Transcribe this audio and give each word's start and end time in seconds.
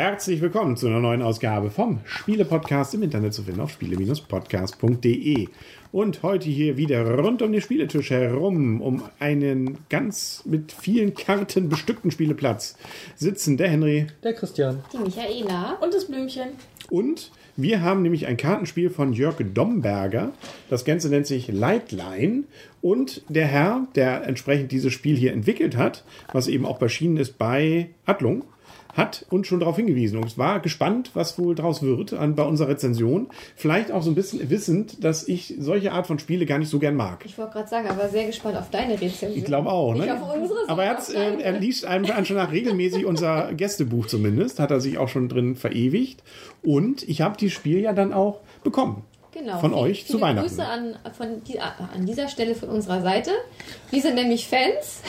Herzlich 0.00 0.40
willkommen 0.40 0.76
zu 0.76 0.86
einer 0.86 1.00
neuen 1.00 1.22
Ausgabe 1.22 1.72
vom 1.72 1.98
Spiele-Podcast 2.04 2.94
im 2.94 3.02
Internet 3.02 3.34
zu 3.34 3.42
finden 3.42 3.60
auf 3.60 3.72
spiele-podcast.de. 3.72 5.48
Und 5.90 6.22
heute 6.22 6.48
hier 6.48 6.76
wieder 6.76 7.18
rund 7.18 7.42
um 7.42 7.50
den 7.50 7.60
Spieletisch 7.60 8.10
herum, 8.10 8.80
um 8.80 9.02
einen 9.18 9.78
ganz 9.88 10.44
mit 10.44 10.70
vielen 10.70 11.14
Karten 11.14 11.68
bestückten 11.68 12.12
Spieleplatz 12.12 12.76
sitzen 13.16 13.56
der 13.56 13.70
Henry 13.70 14.06
Der 14.22 14.34
Christian. 14.34 14.84
Die 14.92 14.98
Michaela. 14.98 15.72
Und 15.80 15.92
das 15.92 16.04
Blümchen. 16.04 16.50
und 16.90 17.32
wir 17.56 17.82
haben 17.82 18.02
nämlich 18.02 18.28
ein 18.28 18.36
Kartenspiel 18.36 18.90
von 18.90 19.12
Jörg 19.12 19.38
Domberger. 19.52 20.30
Das 20.70 20.84
Ganze 20.84 21.08
nennt 21.08 21.26
sich 21.26 21.48
Lightline. 21.48 22.44
Und 22.82 23.22
der 23.28 23.46
Herr, 23.46 23.88
der 23.96 24.28
entsprechend 24.28 24.70
dieses 24.70 24.92
Spiel 24.92 25.16
hier 25.16 25.32
entwickelt 25.32 25.76
hat, 25.76 26.04
was 26.32 26.46
eben 26.46 26.64
auch 26.64 26.80
erschienen 26.80 27.16
ist 27.16 27.36
bei 27.36 27.88
Adlung, 28.06 28.44
hat 28.94 29.26
uns 29.30 29.46
schon 29.46 29.60
darauf 29.60 29.76
hingewiesen 29.76 30.18
und 30.18 30.36
war 30.38 30.60
gespannt, 30.60 31.10
was 31.14 31.38
wohl 31.38 31.54
draus 31.54 31.82
wird 31.82 32.12
an, 32.14 32.34
bei 32.34 32.42
unserer 32.42 32.68
Rezension. 32.68 33.28
Vielleicht 33.54 33.92
auch 33.92 34.02
so 34.02 34.10
ein 34.10 34.14
bisschen 34.14 34.48
wissend, 34.50 35.04
dass 35.04 35.28
ich 35.28 35.54
solche 35.58 35.92
Art 35.92 36.06
von 36.06 36.18
Spiele 36.18 36.46
gar 36.46 36.58
nicht 36.58 36.68
so 36.70 36.78
gern 36.78 36.94
mag. 36.96 37.24
Ich 37.24 37.38
wollte 37.38 37.52
gerade 37.52 37.68
sagen, 37.68 37.88
aber 37.88 38.08
sehr 38.08 38.26
gespannt 38.26 38.56
auf 38.56 38.70
deine 38.70 38.94
Rezension. 38.94 39.36
Ich 39.36 39.44
glaube 39.44 39.70
auch, 39.70 39.94
ne? 39.94 40.00
Nicht 40.00 40.12
auf 40.12 40.34
unsere, 40.34 40.68
Aber 40.68 40.84
er, 40.84 40.90
hat's, 40.90 41.10
äh, 41.10 41.36
er 41.40 41.58
liest 41.58 41.84
einem 41.84 42.24
schon 42.24 42.36
nach 42.36 42.50
regelmäßig 42.50 43.04
unser 43.06 43.52
Gästebuch 43.54 44.06
zumindest, 44.06 44.58
hat 44.58 44.70
er 44.70 44.80
sich 44.80 44.98
auch 44.98 45.08
schon 45.08 45.28
drin 45.28 45.54
verewigt. 45.54 46.22
Und 46.62 47.08
ich 47.08 47.20
habe 47.20 47.36
dieses 47.36 47.54
Spiel 47.54 47.80
ja 47.80 47.92
dann 47.92 48.12
auch 48.12 48.40
bekommen. 48.64 49.04
Genau. 49.30 49.58
von 49.58 49.70
Viele- 49.70 49.82
euch 49.82 50.06
zu 50.06 50.12
viele 50.12 50.22
Weihnachten. 50.22 50.48
Grüße 50.48 50.64
an, 50.64 50.96
von 51.16 51.26
an 51.94 52.06
dieser 52.06 52.28
Stelle 52.28 52.54
von 52.56 52.70
unserer 52.70 53.02
Seite. 53.02 53.30
Wir 53.90 54.00
sind 54.02 54.14
nämlich 54.16 54.48
Fans, 54.48 55.02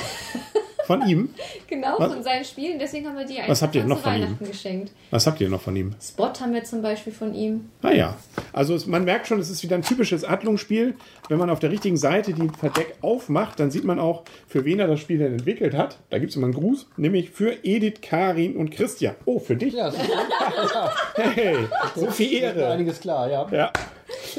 Von 0.89 1.07
ihm. 1.07 1.29
genau, 1.67 1.99
Was? 1.99 2.11
von 2.11 2.23
seinen 2.23 2.43
Spielen. 2.43 2.79
Deswegen 2.79 3.05
haben 3.05 3.15
wir 3.15 3.23
die 3.23 3.37
Was 3.45 3.61
habt 3.61 3.75
ihr 3.75 3.83
noch 3.83 3.99
von 3.99 4.15
ihm? 4.15 4.23
Weihnachten 4.23 4.47
geschenkt. 4.47 4.91
Was 5.11 5.27
habt 5.27 5.39
ihr 5.39 5.47
noch 5.47 5.61
von 5.61 5.75
ihm? 5.75 5.93
Spot 6.01 6.33
haben 6.41 6.51
wir 6.51 6.63
zum 6.63 6.81
Beispiel 6.81 7.13
von 7.13 7.35
ihm. 7.35 7.69
Naja, 7.83 8.17
also 8.53 8.73
es, 8.73 8.87
man 8.87 9.05
merkt 9.05 9.27
schon, 9.27 9.39
es 9.39 9.51
ist 9.51 9.61
wieder 9.61 9.75
ein 9.75 9.83
typisches 9.83 10.23
Adlungsspiel. 10.23 10.95
Wenn 11.27 11.37
man 11.37 11.51
auf 11.51 11.59
der 11.59 11.69
richtigen 11.69 11.95
Seite 11.95 12.33
die 12.33 12.49
Verdeck 12.57 12.95
aufmacht, 13.01 13.59
dann 13.59 13.69
sieht 13.69 13.83
man 13.83 13.99
auch, 13.99 14.23
für 14.47 14.65
wen 14.65 14.79
er 14.79 14.87
das 14.87 14.99
Spiel 14.99 15.19
denn 15.19 15.33
entwickelt 15.33 15.75
hat. 15.75 15.99
Da 16.09 16.17
gibt 16.17 16.31
es 16.31 16.35
immer 16.35 16.47
einen 16.47 16.55
Gruß, 16.55 16.87
nämlich 16.97 17.29
für 17.29 17.63
Edith, 17.63 18.01
Karin 18.01 18.55
und 18.55 18.71
Christian. 18.71 19.13
Oh, 19.25 19.37
für 19.37 19.55
dich? 19.55 19.75
Ja, 19.75 19.91
so 19.91 19.99
Hey, 21.21 21.55
so 21.95 22.09
viel 22.09 22.33
Ehre. 22.33 22.67
einiges 22.71 22.99
klar, 22.99 23.29
ja. 23.29 23.47
Ja. 23.51 23.71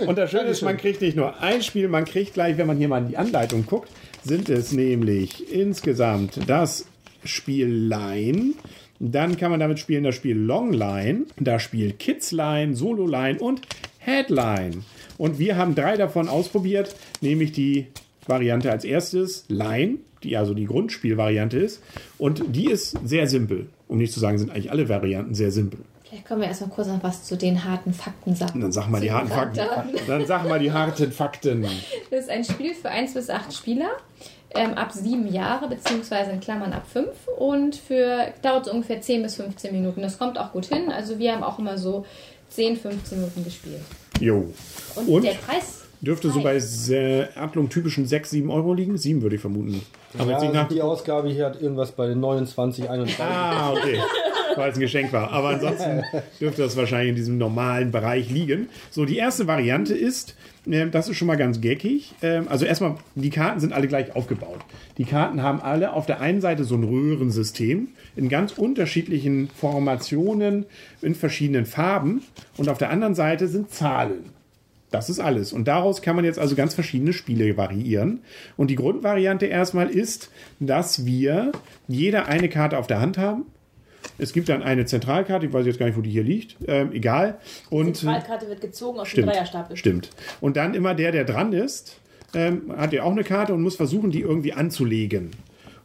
Und 0.04 0.18
das 0.18 0.30
Schöne 0.30 0.48
ist, 0.48 0.62
man 0.62 0.76
kriegt 0.76 1.00
nicht 1.00 1.16
nur 1.16 1.40
ein 1.40 1.62
Spiel, 1.62 1.86
man 1.86 2.04
kriegt 2.04 2.34
gleich, 2.34 2.56
wenn 2.58 2.66
man 2.66 2.76
hier 2.76 2.88
mal 2.88 2.98
in 2.98 3.08
die 3.08 3.16
Anleitung 3.16 3.66
guckt, 3.66 3.88
sind 4.24 4.48
es 4.48 4.72
nämlich 4.72 5.52
insgesamt 5.52 6.40
das 6.46 6.86
Spiel 7.24 7.68
Line. 7.68 8.54
Dann 8.98 9.36
kann 9.36 9.50
man 9.50 9.60
damit 9.60 9.78
spielen 9.78 10.04
das 10.04 10.14
Spiel 10.14 10.36
Longline, 10.36 11.24
das 11.38 11.62
Spiel 11.62 11.92
Kidsline, 11.92 12.74
Sololine 12.74 13.38
und 13.38 13.62
Headline. 13.98 14.84
Und 15.16 15.38
wir 15.38 15.56
haben 15.56 15.74
drei 15.74 15.96
davon 15.96 16.28
ausprobiert, 16.28 16.94
nämlich 17.20 17.52
die 17.52 17.86
Variante 18.26 18.70
als 18.70 18.84
erstes 18.84 19.44
Line, 19.48 19.98
die 20.22 20.36
also 20.36 20.54
die 20.54 20.66
Grundspielvariante 20.66 21.58
ist. 21.58 21.82
Und 22.18 22.42
die 22.48 22.66
ist 22.66 22.96
sehr 23.04 23.26
simpel. 23.26 23.66
Um 23.88 23.98
nicht 23.98 24.12
zu 24.12 24.20
sagen, 24.20 24.38
sind 24.38 24.50
eigentlich 24.50 24.70
alle 24.70 24.88
Varianten 24.88 25.34
sehr 25.34 25.50
simpel. 25.50 25.80
Vielleicht 26.10 26.26
können 26.26 26.40
wir 26.40 26.48
erstmal 26.48 26.70
kurz 26.70 26.88
noch 26.88 27.00
was 27.04 27.22
zu 27.22 27.36
den 27.36 27.64
harten 27.64 27.94
Fakten 27.94 28.34
sagen. 28.34 28.60
Dann 28.60 28.72
sag 28.72 28.88
mal 28.88 29.00
die 29.00 29.12
harten 29.12 29.28
Fakten. 29.28 29.60
Randdaten. 29.60 30.00
Dann 30.08 30.26
sag 30.26 30.48
mal 30.48 30.58
die 30.58 30.72
harten 30.72 31.12
Fakten. 31.12 31.64
Das 32.10 32.20
ist 32.24 32.30
ein 32.30 32.42
Spiel 32.42 32.74
für 32.74 32.90
1 32.90 33.14
bis 33.14 33.30
8 33.30 33.54
Spieler. 33.54 33.90
Ähm, 34.52 34.74
ab 34.74 34.90
7 34.90 35.32
Jahre, 35.32 35.68
beziehungsweise 35.68 36.32
in 36.32 36.40
Klammern 36.40 36.72
ab 36.72 36.82
5. 36.92 37.06
Und 37.38 37.76
für 37.76 38.26
dauert 38.42 38.66
es 38.66 38.72
ungefähr 38.72 39.00
10 39.00 39.22
bis 39.22 39.36
15 39.36 39.72
Minuten. 39.72 40.02
Das 40.02 40.18
kommt 40.18 40.36
auch 40.36 40.50
gut 40.50 40.66
hin. 40.66 40.90
Also 40.90 41.20
wir 41.20 41.32
haben 41.32 41.44
auch 41.44 41.60
immer 41.60 41.78
so 41.78 42.04
10, 42.48 42.76
15 42.78 43.20
Minuten 43.20 43.44
gespielt. 43.44 43.82
Jo. 44.18 44.52
Und, 44.96 45.08
Und? 45.08 45.22
der 45.22 45.34
Preis 45.34 45.80
Dürfte 46.02 46.30
so 46.30 46.40
bei 46.40 46.56
äh, 46.56 47.26
Adlung 47.34 47.68
typischen 47.68 48.06
6, 48.06 48.30
7 48.30 48.50
Euro 48.50 48.72
liegen? 48.72 48.96
7 48.96 49.20
würde 49.20 49.36
ich 49.36 49.40
vermuten. 49.42 49.82
Aber 50.18 50.32
jetzt 50.32 50.42
Ja, 50.42 50.48
also 50.62 50.74
die 50.74 50.80
Ausgabe 50.80 51.28
hier 51.28 51.44
hat 51.44 51.60
irgendwas 51.60 51.92
bei 51.92 52.06
den 52.06 52.20
29, 52.20 52.88
31. 52.88 53.22
Ah, 53.22 53.72
okay. 53.72 54.00
Weil 54.56 54.70
es 54.70 54.76
ein 54.76 54.80
Geschenk 54.80 55.12
war. 55.12 55.30
Aber 55.30 55.50
ansonsten 55.50 56.02
dürfte 56.40 56.62
das 56.62 56.76
wahrscheinlich 56.76 57.10
in 57.10 57.16
diesem 57.16 57.38
normalen 57.38 57.90
Bereich 57.90 58.30
liegen. 58.30 58.68
So, 58.90 59.04
die 59.04 59.16
erste 59.16 59.46
Variante 59.46 59.94
ist, 59.94 60.36
äh, 60.68 60.86
das 60.88 61.08
ist 61.08 61.16
schon 61.16 61.28
mal 61.28 61.36
ganz 61.36 61.60
geckig. 61.60 62.14
Ähm, 62.22 62.46
also 62.48 62.64
erstmal, 62.64 62.96
die 63.14 63.30
Karten 63.30 63.60
sind 63.60 63.72
alle 63.72 63.88
gleich 63.88 64.14
aufgebaut. 64.14 64.60
Die 64.98 65.04
Karten 65.04 65.42
haben 65.42 65.60
alle 65.60 65.92
auf 65.92 66.06
der 66.06 66.20
einen 66.20 66.40
Seite 66.40 66.64
so 66.64 66.74
ein 66.76 66.84
Röhrensystem 66.84 67.88
in 68.16 68.28
ganz 68.28 68.52
unterschiedlichen 68.52 69.48
Formationen, 69.48 70.66
in 71.02 71.14
verschiedenen 71.14 71.66
Farben. 71.66 72.22
Und 72.56 72.68
auf 72.68 72.78
der 72.78 72.90
anderen 72.90 73.14
Seite 73.14 73.48
sind 73.48 73.70
Zahlen. 73.70 74.30
Das 74.90 75.08
ist 75.08 75.20
alles. 75.20 75.52
Und 75.52 75.68
daraus 75.68 76.02
kann 76.02 76.16
man 76.16 76.24
jetzt 76.24 76.38
also 76.38 76.56
ganz 76.56 76.74
verschiedene 76.74 77.12
Spiele 77.12 77.56
variieren. 77.56 78.20
Und 78.56 78.70
die 78.70 78.74
Grundvariante 78.74 79.46
erstmal 79.46 79.88
ist, 79.88 80.30
dass 80.58 81.06
wir 81.06 81.52
jeder 81.86 82.26
eine 82.26 82.48
Karte 82.48 82.76
auf 82.76 82.88
der 82.88 83.00
Hand 83.00 83.16
haben. 83.16 83.46
Es 84.20 84.32
gibt 84.32 84.48
dann 84.48 84.62
eine 84.62 84.84
Zentralkarte, 84.84 85.46
ich 85.46 85.52
weiß 85.52 85.66
jetzt 85.66 85.78
gar 85.78 85.86
nicht, 85.86 85.96
wo 85.96 86.02
die 86.02 86.10
hier 86.10 86.22
liegt. 86.22 86.56
Ähm, 86.66 86.92
egal. 86.92 87.38
Und 87.70 87.96
Zentralkarte 87.96 88.48
wird 88.48 88.60
gezogen 88.60 88.98
aus 88.98 89.08
dem 89.08 89.12
Stimmt. 89.12 89.28
Dreierstapel. 89.28 89.76
Stimmt. 89.76 90.10
Und 90.40 90.56
dann 90.56 90.74
immer 90.74 90.94
der, 90.94 91.12
der 91.12 91.24
dran 91.24 91.52
ist, 91.52 91.98
ähm, 92.34 92.72
hat 92.76 92.92
ja 92.92 93.02
auch 93.02 93.12
eine 93.12 93.24
Karte 93.24 93.54
und 93.54 93.62
muss 93.62 93.76
versuchen, 93.76 94.10
die 94.10 94.20
irgendwie 94.20 94.52
anzulegen. 94.52 95.30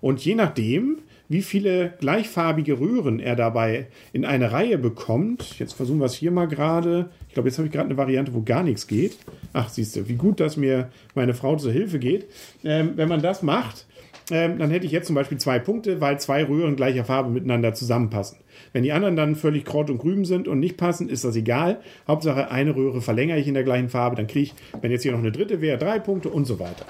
Und 0.02 0.24
je 0.24 0.36
nachdem, 0.36 1.00
wie 1.28 1.42
viele 1.42 1.94
gleichfarbige 2.00 2.80
Röhren 2.80 3.20
er 3.20 3.36
dabei 3.36 3.88
in 4.14 4.26
eine 4.26 4.52
Reihe 4.52 4.78
bekommt, 4.78 5.58
jetzt 5.58 5.74
versuchen 5.74 6.00
wir 6.00 6.06
es 6.06 6.14
hier 6.14 6.32
mal 6.32 6.48
gerade. 6.48 7.10
Ich 7.28 7.34
glaube, 7.34 7.50
jetzt 7.50 7.58
habe 7.58 7.68
ich 7.68 7.74
gerade 7.74 7.88
eine 7.88 7.98
Variante, 7.98 8.34
wo 8.34 8.42
gar 8.42 8.64
nichts 8.64 8.86
geht. 8.86 9.18
Ach, 9.54 9.70
siehst 9.70 9.96
du, 9.96 10.08
wie 10.08 10.16
gut, 10.16 10.40
dass 10.40 10.58
mir 10.58 10.90
meine 11.16 11.34
Frau 11.34 11.56
zur 11.56 11.72
Hilfe 11.72 11.98
geht. 11.98 12.26
Ähm, 12.64 12.92
wenn 12.96 13.10
man 13.10 13.22
das 13.22 13.42
macht, 13.42 13.86
ähm, 14.32 14.58
dann 14.58 14.72
hätte 14.72 14.86
ich 14.86 14.92
jetzt 14.92 15.08
zum 15.08 15.16
Beispiel 15.16 15.38
zwei 15.38 15.60
Punkte, 15.60 16.02
weil 16.02 16.20
zwei 16.20 16.44
Röhren 16.44 16.76
gleicher 16.76 17.06
Farbe 17.06 17.30
miteinander 17.30 17.74
zusammenpassen. 17.74 18.40
Wenn 18.74 18.84
die 18.84 18.92
anderen 18.92 19.16
dann 19.16 19.36
völlig 19.36 19.66
kraut 19.66 19.90
und 19.90 20.00
grün 20.00 20.26
sind 20.26 20.48
und 20.48 20.60
nicht 20.60 20.78
passen, 20.78 21.10
ist 21.10 21.24
das 21.24 21.36
egal. 21.36 21.80
Hauptsache 22.08 22.50
eine 22.50 22.76
Röhre 22.76 23.02
verlängere 23.02 23.40
ich 23.40 23.48
in 23.48 23.54
der 23.54 23.64
gleichen 23.64 23.90
Farbe, 23.90 24.16
dann 24.16 24.28
kriege 24.28 24.52
ich, 24.52 24.56
wenn 24.82 24.92
jetzt 24.92 25.04
hier 25.04 25.12
noch 25.12 25.20
eine 25.20 25.32
dritte 25.32 25.62
wäre, 25.62 25.78
drei 25.78 26.00
Punkte 26.00 26.30
und 26.30 26.46
so 26.46 26.60
weiter. 26.60 26.86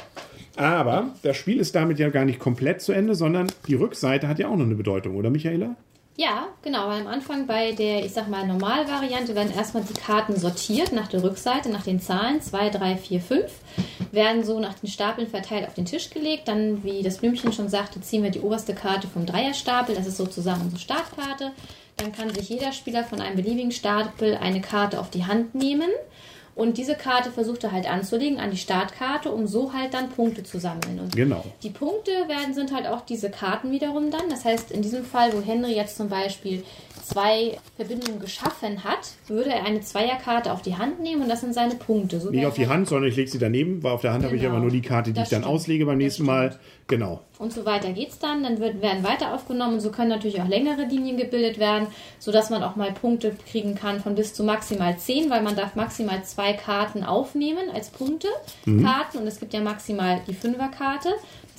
Aber 0.56 1.14
das 1.22 1.36
Spiel 1.36 1.60
ist 1.60 1.76
damit 1.76 2.00
ja 2.00 2.10
gar 2.10 2.24
nicht 2.24 2.40
komplett 2.40 2.82
zu 2.82 2.94
Ende, 2.94 3.16
sondern 3.16 3.48
die 3.68 3.76
Rückseite 3.76 4.28
hat 4.28 4.40
ja 4.40 4.48
auch 4.48 4.56
noch 4.56 4.66
eine 4.66 4.76
Bedeutung, 4.76 5.16
oder 5.16 5.30
Michaela? 5.30 5.76
Ja, 6.18 6.48
genau. 6.62 6.88
Am 6.88 7.08
Anfang 7.08 7.46
bei 7.46 7.74
der, 7.74 8.06
ich 8.06 8.14
sag 8.14 8.30
mal, 8.30 8.48
Normalvariante 8.48 9.36
werden 9.36 9.54
erstmal 9.54 9.84
die 9.84 10.00
Karten 10.00 10.38
sortiert 10.40 10.94
nach 10.94 11.08
der 11.08 11.22
Rückseite, 11.22 11.70
nach 11.70 11.84
den 11.84 12.00
Zahlen 12.00 12.42
2, 12.42 12.70
3, 12.70 12.96
4, 12.96 13.20
5, 13.20 13.52
werden 14.12 14.46
so 14.46 14.62
nach 14.62 14.76
den 14.76 14.88
Stapeln 14.88 15.28
verteilt 15.28 15.68
auf 15.68 15.74
den 15.74 15.86
Tisch 15.86 16.10
gelegt. 16.10 16.48
Dann, 16.48 16.86
wie 16.86 17.04
das 17.04 17.18
Blümchen 17.18 17.52
schon 17.52 17.68
sagte, 17.68 18.00
ziehen 18.00 18.24
wir 18.24 18.32
die 18.32 18.40
oberste 18.40 18.74
Karte 18.74 19.10
vom 19.10 19.26
Dreierstapel. 19.26 19.94
Das 19.94 20.08
ist 20.08 20.16
sozusagen 20.16 20.62
unsere 20.62 20.80
Startkarte. 20.80 21.52
Dann 21.98 22.14
kann 22.14 22.34
sich 22.34 22.48
jeder 22.48 22.72
Spieler 22.72 23.04
von 23.04 23.20
einem 23.20 23.36
beliebigen 23.36 23.72
Stapel 23.72 24.38
eine 24.38 24.62
Karte 24.62 25.02
auf 25.02 25.10
die 25.10 25.26
Hand 25.26 25.54
nehmen. 25.54 25.90
Und 26.56 26.78
diese 26.78 26.96
Karte 26.96 27.32
versucht 27.32 27.66
er 27.66 27.74
halt 27.74 27.86
anzulegen 27.90 28.40
an 28.40 28.50
die 28.50 28.58
Startkarte, 28.58 29.30
um 29.30 29.46
so 29.46 29.74
halt 29.74 29.94
dann 29.94 30.10
Punkte 30.10 30.44
zu 30.44 30.58
sammeln. 30.58 31.00
Und 31.02 31.14
Genau. 31.16 31.44
die 31.64 31.70
Punkte 31.70 32.12
werden, 32.30 32.54
sind 32.54 32.74
halt 32.74 32.88
auch 32.88 33.02
diese 33.02 33.30
Karten 33.30 33.72
wiederum 33.72 34.10
dann. 34.10 34.30
Das 34.30 34.46
heißt, 34.46 34.72
in 34.72 34.82
diesem 34.82 35.04
Fall, 35.04 35.34
wo 35.34 35.42
Henry 35.42 35.74
jetzt 35.76 35.98
zum 35.98 36.08
Beispiel 36.08 36.64
zwei 37.06 37.58
Verbindungen 37.76 38.20
geschaffen 38.20 38.84
hat, 38.84 39.00
würde 39.28 39.52
er 39.52 39.64
eine 39.66 39.82
Zweierkarte 39.82 40.52
auf 40.52 40.62
die 40.62 40.76
Hand 40.78 41.02
nehmen 41.02 41.22
und 41.24 41.30
das 41.30 41.42
sind 41.42 41.54
seine 41.54 41.76
Punkte. 41.76 42.20
So 42.20 42.30
Nicht 42.32 42.46
auf 42.46 42.56
die 42.56 42.68
Hand, 42.68 42.88
sondern 42.88 43.10
ich 43.10 43.16
lege 43.16 43.30
sie 43.30 43.38
daneben, 43.40 43.84
weil 43.84 43.92
auf 43.94 44.02
der 44.02 44.14
Hand 44.14 44.24
habe 44.24 44.36
ich 44.36 44.42
Genau. 44.42 44.54
aber 44.56 44.62
nur 44.62 44.72
die 44.72 44.82
Karte, 44.82 45.12
die 45.12 45.20
Das 45.20 45.28
ich 45.28 45.30
dann 45.30 45.44
stimmt. 45.44 45.54
auslege 45.56 45.86
beim 45.86 46.00
Das 46.00 46.04
nächsten 46.04 46.26
Mal. 46.26 46.58
Genau. 46.88 47.22
Und 47.40 47.52
so 47.52 47.66
weiter 47.66 47.92
geht's 47.94 48.20
dann. 48.20 48.44
Dann 48.44 48.60
wird, 48.60 48.82
werden 48.82 49.04
weiter 49.04 49.34
aufgenommen 49.34 49.76
und 49.76 49.80
so 49.82 49.90
können 49.92 50.10
natürlich 50.10 50.42
auch 50.42 50.48
längere 50.48 50.84
Linien 50.86 51.18
gebildet 51.18 51.58
werden, 51.60 51.88
sodass 52.20 52.50
man 52.50 52.64
auch 52.64 52.76
mal 52.76 52.92
Punkte 52.92 53.36
kriegen 53.52 53.76
kann 53.76 54.00
von 54.02 54.16
bis 54.16 54.34
zu 54.34 54.44
maximal 54.44 54.98
10, 54.98 55.30
weil 55.30 55.42
man 55.42 55.56
darf 55.56 55.76
maximal 55.76 56.24
zwei 56.24 56.54
Karten 56.54 57.04
aufnehmen 57.04 57.70
als 57.74 57.90
Punkte-Karten 57.90 59.18
und 59.18 59.28
es 59.28 59.40
gibt 59.40 59.54
ja 59.54 59.62
maximal 59.62 60.22
die 60.28 60.34
Fünferkarte. 60.34 61.10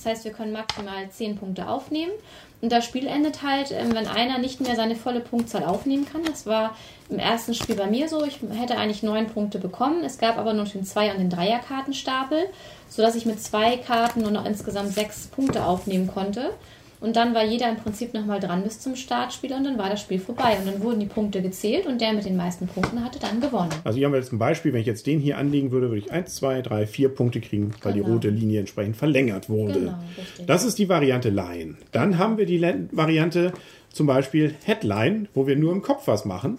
Das 0.07 0.19
heißt, 0.19 0.25
wir 0.25 0.33
können 0.33 0.53
maximal 0.53 1.11
10 1.11 1.37
Punkte 1.37 1.67
aufnehmen. 1.69 2.13
Und 2.61 2.71
das 2.71 2.85
Spiel 2.85 3.09
endet 3.09 3.43
halt, 3.43 3.73
ähm, 3.73 3.93
wenn 3.93 4.07
einer 4.07 4.39
nicht 4.39 4.61
mehr 4.61 4.77
seine 4.77 4.95
volle 4.95 5.19
Punktzahl 5.19 5.65
aufnehmen 5.65 6.07
kann. 6.11 6.23
Das 6.23 6.47
war 6.47 6.77
im 7.11 7.19
ersten 7.19 7.55
Spiel 7.55 7.75
bei 7.75 7.89
mir 7.89 8.09
so. 8.09 8.25
Ich 8.25 8.39
hätte 8.57 8.77
eigentlich 8.77 9.03
neun 9.03 9.27
Punkte 9.27 9.59
bekommen. 9.59 10.05
Es 10.05 10.19
gab 10.19 10.39
aber 10.39 10.53
nur 10.53 10.65
den 10.65 10.85
Zwei- 10.85 11.11
und 11.11 11.19
den 11.19 11.29
Dreierkartenstapel, 11.29 12.47
sodass 12.89 13.17
ich 13.17 13.27
mit 13.27 13.43
zwei 13.43 13.79
Karten 13.79 14.23
nur 14.23 14.31
noch 14.31 14.47
insgesamt 14.47 14.95
sechs 14.95 15.27
Punkte 15.27 15.65
aufnehmen 15.65 16.07
konnte. 16.07 16.53
Und 17.07 17.15
dann 17.15 17.35
war 17.35 17.45
jeder 17.45 17.69
im 17.71 17.77
Prinzip 17.77 18.15
nochmal 18.15 18.41
dran 18.41 18.65
bis 18.65 18.81
zum 18.81 18.97
Startspiel 18.97 19.53
und 19.53 19.63
dann 19.63 19.79
war 19.79 19.89
das 19.89 20.01
Spiel 20.01 20.19
vorbei. 20.19 20.57
Und 20.59 20.67
dann 20.67 20.83
wurden 20.83 20.99
die 20.99 21.07
Punkte 21.07 21.41
gezählt 21.41 21.87
und 21.87 22.01
der 22.01 22.13
mit 22.13 22.25
den 22.25 22.37
meisten 22.37 22.67
Punkten 22.67 23.05
hatte 23.05 23.21
dann 23.21 23.41
gewonnen. 23.41 23.71
Also 23.85 23.97
hier 23.97 24.07
haben 24.07 24.13
wir 24.13 24.19
jetzt 24.19 24.33
ein 24.33 24.41
Beispiel, 24.41 24.73
wenn 24.73 24.81
ich 24.81 24.89
jetzt 24.89 25.07
den 25.07 25.21
hier 25.21 25.39
anlegen 25.39 25.71
würde, 25.71 25.89
würde 25.89 25.99
ich 25.99 26.11
1, 26.11 26.35
2, 26.35 26.63
3, 26.63 26.85
4 26.89 27.09
Punkte 27.11 27.41
kriegen, 27.41 27.71
weil 27.83 27.93
die 27.93 28.01
Genau. 28.01 28.15
rote 28.15 28.29
Linie 28.29 28.59
entsprechend 28.59 28.97
verlängert 28.97 29.49
wurde. 29.49 29.79
Genau, 29.79 29.99
richtig. 30.19 30.47
Das 30.47 30.65
ist 30.65 30.81
die 30.81 30.89
Variante 30.89 31.31
Line. 31.31 31.77
Dann 31.93 32.19
haben 32.19 32.39
wir 32.39 32.47
die 32.47 32.61
Variante 32.91 33.53
zum 33.93 34.09
Beispiel 34.09 34.57
Headline, 34.65 35.29
wo 35.33 35.47
wir 35.47 35.55
nur 35.55 35.71
im 35.71 35.83
Kopf 35.83 36.09
was 36.09 36.25
machen. 36.25 36.59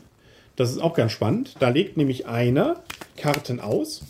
Das 0.56 0.72
ist 0.72 0.82
auch 0.82 0.94
ganz 0.94 1.12
spannend. 1.12 1.56
Da 1.60 1.68
legt 1.68 1.98
nämlich 1.98 2.26
einer 2.26 2.78
Karten 3.18 3.60
aus 3.60 4.06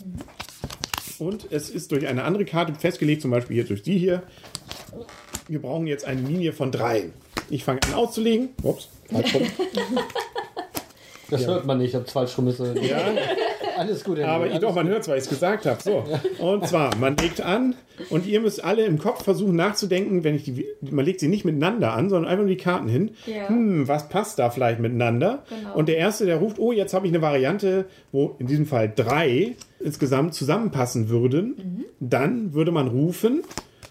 und 1.18 1.50
es 1.50 1.68
ist 1.68 1.90
durch 1.90 2.06
eine 2.06 2.22
andere 2.22 2.44
Karte 2.44 2.74
festgelegt, 2.76 3.22
zum 3.22 3.32
Beispiel 3.32 3.56
hier 3.56 3.64
durch 3.64 3.82
die 3.82 3.98
hier. 3.98 4.22
Wir 5.48 5.60
brauchen 5.62 5.86
jetzt 5.86 6.04
eine 6.04 6.20
Linie 6.20 6.52
von 6.52 6.70
drei. 6.70 7.10
Ich 7.50 7.64
fange 7.64 7.80
an 7.86 7.94
auszulegen. 7.94 8.50
Ups, 8.62 8.88
falsch 9.10 9.34
rum. 9.34 9.42
Das 11.30 11.46
hört 11.46 11.66
man 11.66 11.76
nicht, 11.76 11.90
ich 11.90 11.94
hab's 11.94 12.12
falsch 12.12 12.38
rum. 12.38 12.48
Ist, 12.48 12.58
äh, 12.60 12.72
Ja. 12.88 13.00
Alles 13.76 14.02
gut. 14.02 14.18
Aber 14.20 14.46
ich, 14.48 14.58
doch, 14.60 14.74
man 14.74 14.88
hört 14.88 15.02
es, 15.02 15.08
weil 15.08 15.18
ich 15.18 15.24
es 15.24 15.28
gesagt 15.30 15.66
habe. 15.66 15.80
So. 15.82 16.04
Und 16.40 16.66
zwar, 16.66 16.96
man 16.96 17.16
legt 17.18 17.40
an 17.42 17.76
und 18.10 18.26
ihr 18.26 18.40
müsst 18.40 18.64
alle 18.64 18.84
im 18.86 18.98
Kopf 18.98 19.22
versuchen 19.24 19.54
nachzudenken, 19.54 20.24
wenn 20.24 20.34
ich 20.34 20.44
die, 20.44 20.64
man 20.90 21.04
legt 21.04 21.20
sie 21.20 21.28
nicht 21.28 21.44
miteinander 21.44 21.92
an, 21.92 22.08
sondern 22.08 22.28
einfach 22.30 22.44
nur 22.44 22.48
die 22.54 22.56
Karten 22.56 22.88
hin. 22.88 23.10
Ja. 23.26 23.48
Hm, 23.50 23.86
was 23.86 24.08
passt 24.08 24.38
da 24.38 24.48
vielleicht 24.50 24.80
miteinander? 24.80 25.44
Genau. 25.50 25.74
Und 25.76 25.88
der 25.90 25.98
Erste, 25.98 26.24
der 26.26 26.38
ruft, 26.38 26.58
oh, 26.58 26.72
jetzt 26.72 26.92
habe 26.94 27.06
ich 27.06 27.12
eine 27.12 27.20
Variante, 27.22 27.84
wo 28.10 28.34
in 28.38 28.46
diesem 28.46 28.64
Fall 28.66 28.90
drei 28.96 29.54
insgesamt 29.80 30.34
zusammenpassen 30.34 31.08
würden, 31.10 31.54
Mhm. 31.58 31.84
dann 32.00 32.54
würde 32.54 32.72
man 32.72 32.88
rufen 32.88 33.42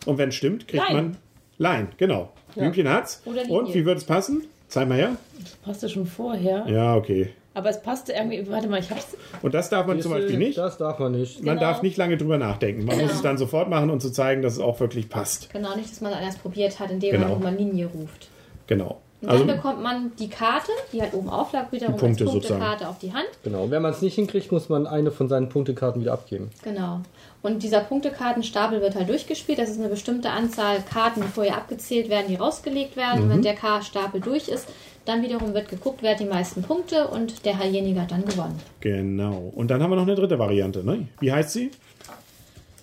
und 0.06 0.18
wenn 0.18 0.30
es 0.30 0.36
stimmt, 0.36 0.68
kriegt 0.68 0.90
Line. 0.90 1.02
man 1.02 1.18
Line, 1.58 1.88
genau. 1.98 2.30
Blümchen 2.56 2.90
hat's. 2.90 3.22
Oder 3.26 3.44
Linie. 3.44 3.58
Und 3.60 3.74
wie 3.74 3.86
wird 3.86 3.98
es 3.98 4.04
passen? 4.04 4.44
Zeig 4.68 4.88
mal 4.88 4.98
her. 4.98 5.16
Passte 5.64 5.90
schon 5.90 6.06
vorher. 6.06 6.66
Ja, 6.68 6.96
okay. 6.96 7.30
Aber 7.54 7.70
es 7.70 7.82
passte 7.82 8.14
irgendwie. 8.14 8.48
Warte 8.50 8.68
mal, 8.68 8.80
ich 8.80 8.92
hab's. 8.92 9.18
Und 9.42 9.54
das 9.56 9.70
darf 9.70 9.88
man 9.88 10.00
zum 10.02 10.12
Beispiel 10.12 10.38
nicht. 10.38 10.58
Das 10.60 10.78
darf 10.78 11.00
man 11.00 11.14
nicht. 11.14 11.44
Man 11.44 11.56
Genau. 11.58 11.68
darf 11.72 11.82
nicht 11.82 11.98
lange 11.98 12.18
drüber 12.18 12.38
nachdenken. 12.38 12.86
Man 12.86 13.00
muss 13.00 13.12
es 13.14 13.22
dann 13.24 13.38
sofort 13.40 13.70
machen 13.70 13.90
und 13.90 14.02
zu 14.02 14.12
zeigen, 14.12 14.42
dass 14.44 14.54
es 14.54 14.60
auch 14.60 14.80
wirklich 14.80 15.10
passt. 15.10 15.52
Genau, 15.52 15.76
nicht, 15.76 15.90
dass 15.90 16.02
man 16.02 16.14
es 16.14 16.20
erst 16.20 16.42
probiert 16.44 16.80
hat, 16.80 16.92
indem 16.92 17.12
Genau. 17.14 17.24
man 17.30 17.34
nochmal 17.34 17.56
Linie 17.56 17.88
ruft. 17.88 18.28
Genau. 18.68 19.02
Und 19.20 19.30
Also, 19.30 19.46
dann 19.46 19.56
bekommt 19.58 19.82
man 19.82 20.12
die 20.20 20.30
Karte, 20.30 20.72
die 20.94 21.02
halt 21.02 21.14
oben 21.16 21.30
auflag, 21.30 21.72
wiederum 21.72 21.96
Die 21.96 22.00
Punkte 22.00 22.24
als. 22.24 22.34
Punktekarte 22.34 22.88
auf 22.88 23.00
die 23.00 23.14
Hand. 23.14 23.28
Genau. 23.44 23.64
Und 23.64 23.72
wenn 23.72 23.82
man 23.82 23.92
es 23.92 24.02
nicht 24.04 24.14
hinkriegt, 24.14 24.52
muss 24.52 24.70
man 24.70 24.86
eine 24.86 25.10
von 25.10 25.28
seinen 25.28 25.50
Punktekarten 25.50 26.02
wieder 26.02 26.14
abgeben. 26.14 26.52
Genau. 26.64 27.02
Und 27.42 27.64
dieser 27.64 27.80
Punktekartenstapel 27.80 28.80
wird 28.82 28.94
halt 28.96 29.10
durchgespielt. 29.10 29.58
Das 29.58 29.70
ist 29.70 29.80
eine 29.80 29.90
bestimmte 29.90 30.30
Anzahl 30.30 30.82
Karten, 30.82 31.22
die 31.22 31.28
vorher 31.28 31.58
abgezählt 31.58 32.10
werden, 32.10 32.28
die 32.28 32.36
rausgelegt 32.36 32.96
werden. 32.96 33.24
Und 33.24 33.30
wenn 33.30 33.42
der 33.42 33.56
K-Stapel 33.56 34.22
durch 34.22 34.50
ist, 34.50 34.68
dann 35.06 35.24
wiederum 35.24 35.54
wird 35.56 35.70
geguckt, 35.70 36.00
wer 36.02 36.12
hat 36.12 36.20
die 36.20 36.26
meisten 36.26 36.62
Punkte 36.62 37.08
und 37.08 37.44
derjenige 37.46 38.02
hat 38.02 38.12
dann 38.12 38.26
gewonnen. 38.26 38.60
genau. 38.82 39.52
Und 39.56 39.70
dann 39.72 39.82
haben 39.82 39.90
wir 39.90 39.96
noch 39.96 40.04
eine 40.04 40.16
dritte 40.16 40.38
Variante. 40.38 40.84
Ne? 40.84 41.08
Wie 41.20 41.32
heißt 41.32 41.52
sie? 41.52 41.72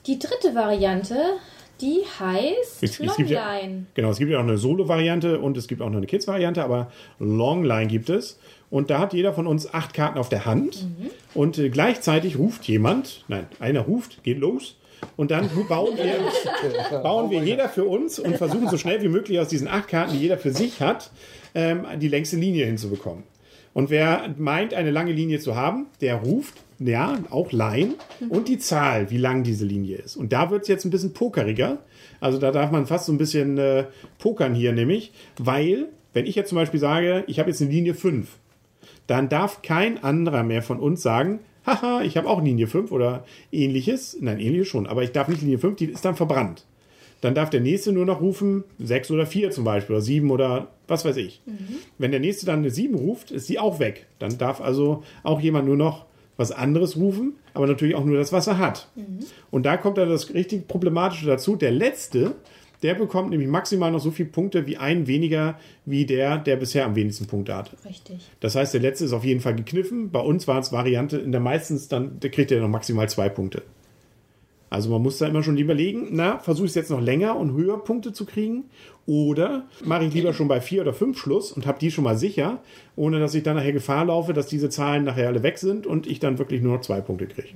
Die 0.07 0.19
dritte 0.19 0.55
Variante, 0.55 1.17
die 1.81 2.03
heißt 2.21 2.83
Es- 2.83 3.01
es 3.01 3.17
gibt 3.17 3.31
ja- 3.31 3.53
Longline. 3.53 3.87
Genau, 3.95 4.11
es 4.11 4.19
gibt 4.19 4.31
ja 4.31 4.39
auch 4.39 4.43
eine 4.43 4.59
Solo-Variante 4.59 5.41
und 5.41 5.57
es 5.57 5.67
gibt 5.69 5.83
auch 5.83 5.91
noch 5.91 5.97
eine 5.99 6.07
Kids-Variante, 6.07 6.63
aber 6.65 6.91
Longline 7.19 7.87
gibt 7.89 8.09
es. 8.11 8.39
Und 8.71 8.91
da 8.91 8.99
hat 8.99 9.13
jeder 9.13 9.33
von 9.33 9.47
uns 9.47 9.73
acht 9.73 9.95
Karten 9.95 10.19
auf 10.19 10.29
der 10.29 10.47
Hand. 10.47 10.87
Und 11.35 11.59
äh, 11.59 11.69
gleichzeitig 11.71 12.39
ruft 12.39 12.65
jemand, 12.65 13.25
nein, 13.29 13.47
einer 13.61 13.81
ruft, 13.81 14.23
geht 14.25 14.39
los. 14.39 14.77
Und 15.17 15.31
dann 15.31 15.49
bauen 15.69 15.97
wir, 15.97 17.01
bauen 17.03 17.31
wir 17.31 17.43
jeder 17.45 17.69
für 17.69 17.85
uns 17.85 18.19
und 18.19 18.37
versuchen 18.37 18.69
so 18.69 18.79
schnell 18.79 19.03
wie 19.03 19.09
möglich 19.09 19.39
aus 19.39 19.49
diesen 19.49 19.69
acht 19.69 19.89
Karten, 19.89 20.13
die 20.15 20.19
jeder 20.19 20.39
für 20.39 20.51
sich 20.53 20.81
hat, 20.81 21.11
ähm, 21.55 21.85
die 22.01 22.09
längste 22.09 22.37
Linie 22.37 22.67
hinzubekommen. 22.67 23.23
Und 23.75 23.91
wer 23.91 24.33
meint, 24.39 24.73
eine 24.73 24.91
lange 24.91 25.13
Linie 25.13 25.41
zu 25.41 25.57
haben, 25.57 25.87
der 26.01 26.17
ruft, 26.17 26.55
ja, 26.85 27.19
auch 27.31 27.53
Line 27.53 27.95
und 28.29 28.49
die 28.49 28.59
Zahl, 28.59 29.11
wie 29.11 29.17
lang 29.17 29.43
diese 29.43 29.65
Linie 29.65 29.99
ist. 29.99 30.17
Und 30.17 30.33
da 30.33 30.51
wird 30.51 30.63
es 30.63 30.69
jetzt 30.69 30.85
ein 30.85 30.91
bisschen 30.91 31.13
pokeriger. 31.13 31.79
Also 32.21 32.39
da 32.39 32.51
darf 32.51 32.71
man 32.71 32.87
fast 32.87 33.07
so 33.07 33.13
ein 33.13 33.19
bisschen 33.19 33.59
äh, 33.59 33.85
pokern 34.19 34.55
hier 34.55 34.73
nämlich, 34.73 35.13
weil, 35.39 35.89
wenn 36.13 36.27
ich 36.27 36.35
jetzt 36.35 36.51
zum 36.51 36.57
Beispiel 36.57 36.81
sage, 36.81 37.25
ich 37.27 37.39
habe 37.39 37.51
jetzt 37.51 37.63
eine 37.63 37.71
Linie 37.71 37.95
5, 37.95 38.29
dann 39.07 39.29
darf 39.29 39.63
kein 39.63 40.03
anderer 40.03 40.43
mehr 40.43 40.63
von 40.63 40.79
uns 40.79 41.03
sagen, 41.03 41.41
haha, 41.67 42.03
ich 42.03 42.17
habe 42.17 42.29
auch 42.29 42.43
Linie 42.43 42.67
5 42.67 42.93
oder 42.93 43.25
ähnliches. 43.53 44.17
Nein, 44.21 44.39
ähnliches 44.39 44.69
schon, 44.69 44.87
aber 44.87 45.03
ich 45.03 45.13
darf 45.13 45.29
nicht 45.29 45.43
Linie 45.43 45.59
5, 45.59 45.77
die 45.77 45.87
ist 45.87 46.05
dann 46.05 46.17
verbrannt. 46.17 46.67
Dann 47.21 47.35
darf 47.35 47.49
der 47.49 47.61
nächste 47.61 47.93
nur 47.93 48.05
noch 48.05 48.21
rufen, 48.21 48.65
6 48.79 49.11
oder 49.11 49.27
4 49.27 49.51
zum 49.51 49.65
Beispiel, 49.65 49.97
oder 49.97 50.03
7 50.03 50.31
oder 50.31 50.69
was 50.87 51.07
weiß 51.07 51.17
ich. 51.17 51.41
Wenn 51.97 52.11
der 52.11 52.21
nächste 52.21 52.45
dann 52.45 52.59
eine 52.59 52.71
7 52.71 52.95
ruft, 52.95 53.31
ist 53.31 53.49
die 53.49 53.59
auch 53.59 53.79
weg. 53.79 54.07
Dann 54.19 54.37
darf 54.37 54.61
also 54.61 55.03
auch 55.23 55.41
jemand 55.41 55.67
nur 55.67 55.77
noch 55.77 56.05
was 56.37 56.51
anderes 56.51 56.97
rufen, 56.97 57.35
aber 57.53 57.67
natürlich 57.67 57.95
auch 57.95 58.05
nur 58.05 58.17
das, 58.17 58.33
was 58.33 58.47
er 58.47 58.59
hat. 58.59 58.89
Und 59.51 59.67
da 59.67 59.77
kommt 59.77 59.99
dann 59.99 60.09
das 60.09 60.35
richtig 60.35 60.67
Problematische 60.67 61.27
dazu. 61.27 61.57
Der 61.57 61.71
letzte, 61.71 62.35
der 62.83 62.95
bekommt 62.95 63.31
nämlich 63.31 63.49
maximal 63.49 63.91
noch 63.93 64.01
so 64.01 64.11
viele 64.11 64.29
Punkte 64.29 64.67
wie 64.67 64.77
ein 64.77 65.07
weniger 65.07 65.59
wie 65.85 66.07
der, 66.07 66.39
der 66.39 66.57
bisher 66.57 66.85
am 66.85 66.97
wenigsten 66.97 67.27
Punkte 67.27 67.55
hatte. 67.55 67.77
Richtig. 67.89 68.19
Das 68.41 68.57
heißt, 68.57 68.75
der 68.75 68.81
letzte 68.81 69.05
ist 69.05 69.13
auf 69.13 69.25
jeden 69.25 69.41
Fall 69.41 69.55
gekniffen. 69.55 70.11
Bei 70.11 70.21
uns 70.21 70.49
war 70.49 70.59
es 70.59 70.73
Variante, 70.73 71.19
in 71.19 71.33
der 71.33 71.41
meistens 71.41 71.89
dann, 71.89 72.21
der 72.21 72.31
kriegt 72.31 72.51
er 72.51 72.61
noch 72.61 72.69
maximal 72.69 73.09
zwei 73.09 73.29
Punkte. 73.29 73.63
Also 74.75 74.91
man 74.91 75.03
muss 75.03 75.19
da 75.19 75.29
immer 75.29 75.45
schon 75.45 75.57
überlegen, 75.57 76.09
na, 76.11 76.39
versuche 76.39 76.67
ich 76.67 76.73
es 76.73 76.75
jetzt 76.75 76.91
noch 76.91 77.01
länger 77.01 77.37
und 77.37 77.53
höher 77.53 77.79
Punkte 77.79 78.13
zu 78.13 78.27
kriegen 78.27 78.65
oder 79.07 79.67
mache 79.85 80.05
ich 80.05 80.13
lieber 80.13 80.33
schon 80.33 80.49
bei 80.49 80.61
vier 80.61 80.83
oder 80.83 80.93
fünf 80.93 81.17
Schluss 81.17 81.53
und 81.53 81.65
habe 81.65 81.79
die 81.79 81.93
schon 81.93 82.03
mal 82.03 82.17
sicher, 82.19 82.61
ohne 82.97 83.21
dass 83.21 83.35
ich 83.35 83.45
dann 83.45 83.55
nachher 83.55 83.73
Gefahr 83.73 84.07
laufe, 84.07 84.33
dass 84.33 84.49
diese 84.49 84.71
Zahlen 84.71 85.05
nachher 85.05 85.29
alle 85.29 85.45
weg 85.45 85.59
sind 85.59 85.87
und 85.87 86.09
ich 86.09 86.19
dann 86.19 86.39
wirklich 86.39 86.61
nur 86.61 86.75
noch 86.75 86.81
zwei 86.81 87.01
Punkte 87.01 87.27
kriege. 87.27 87.51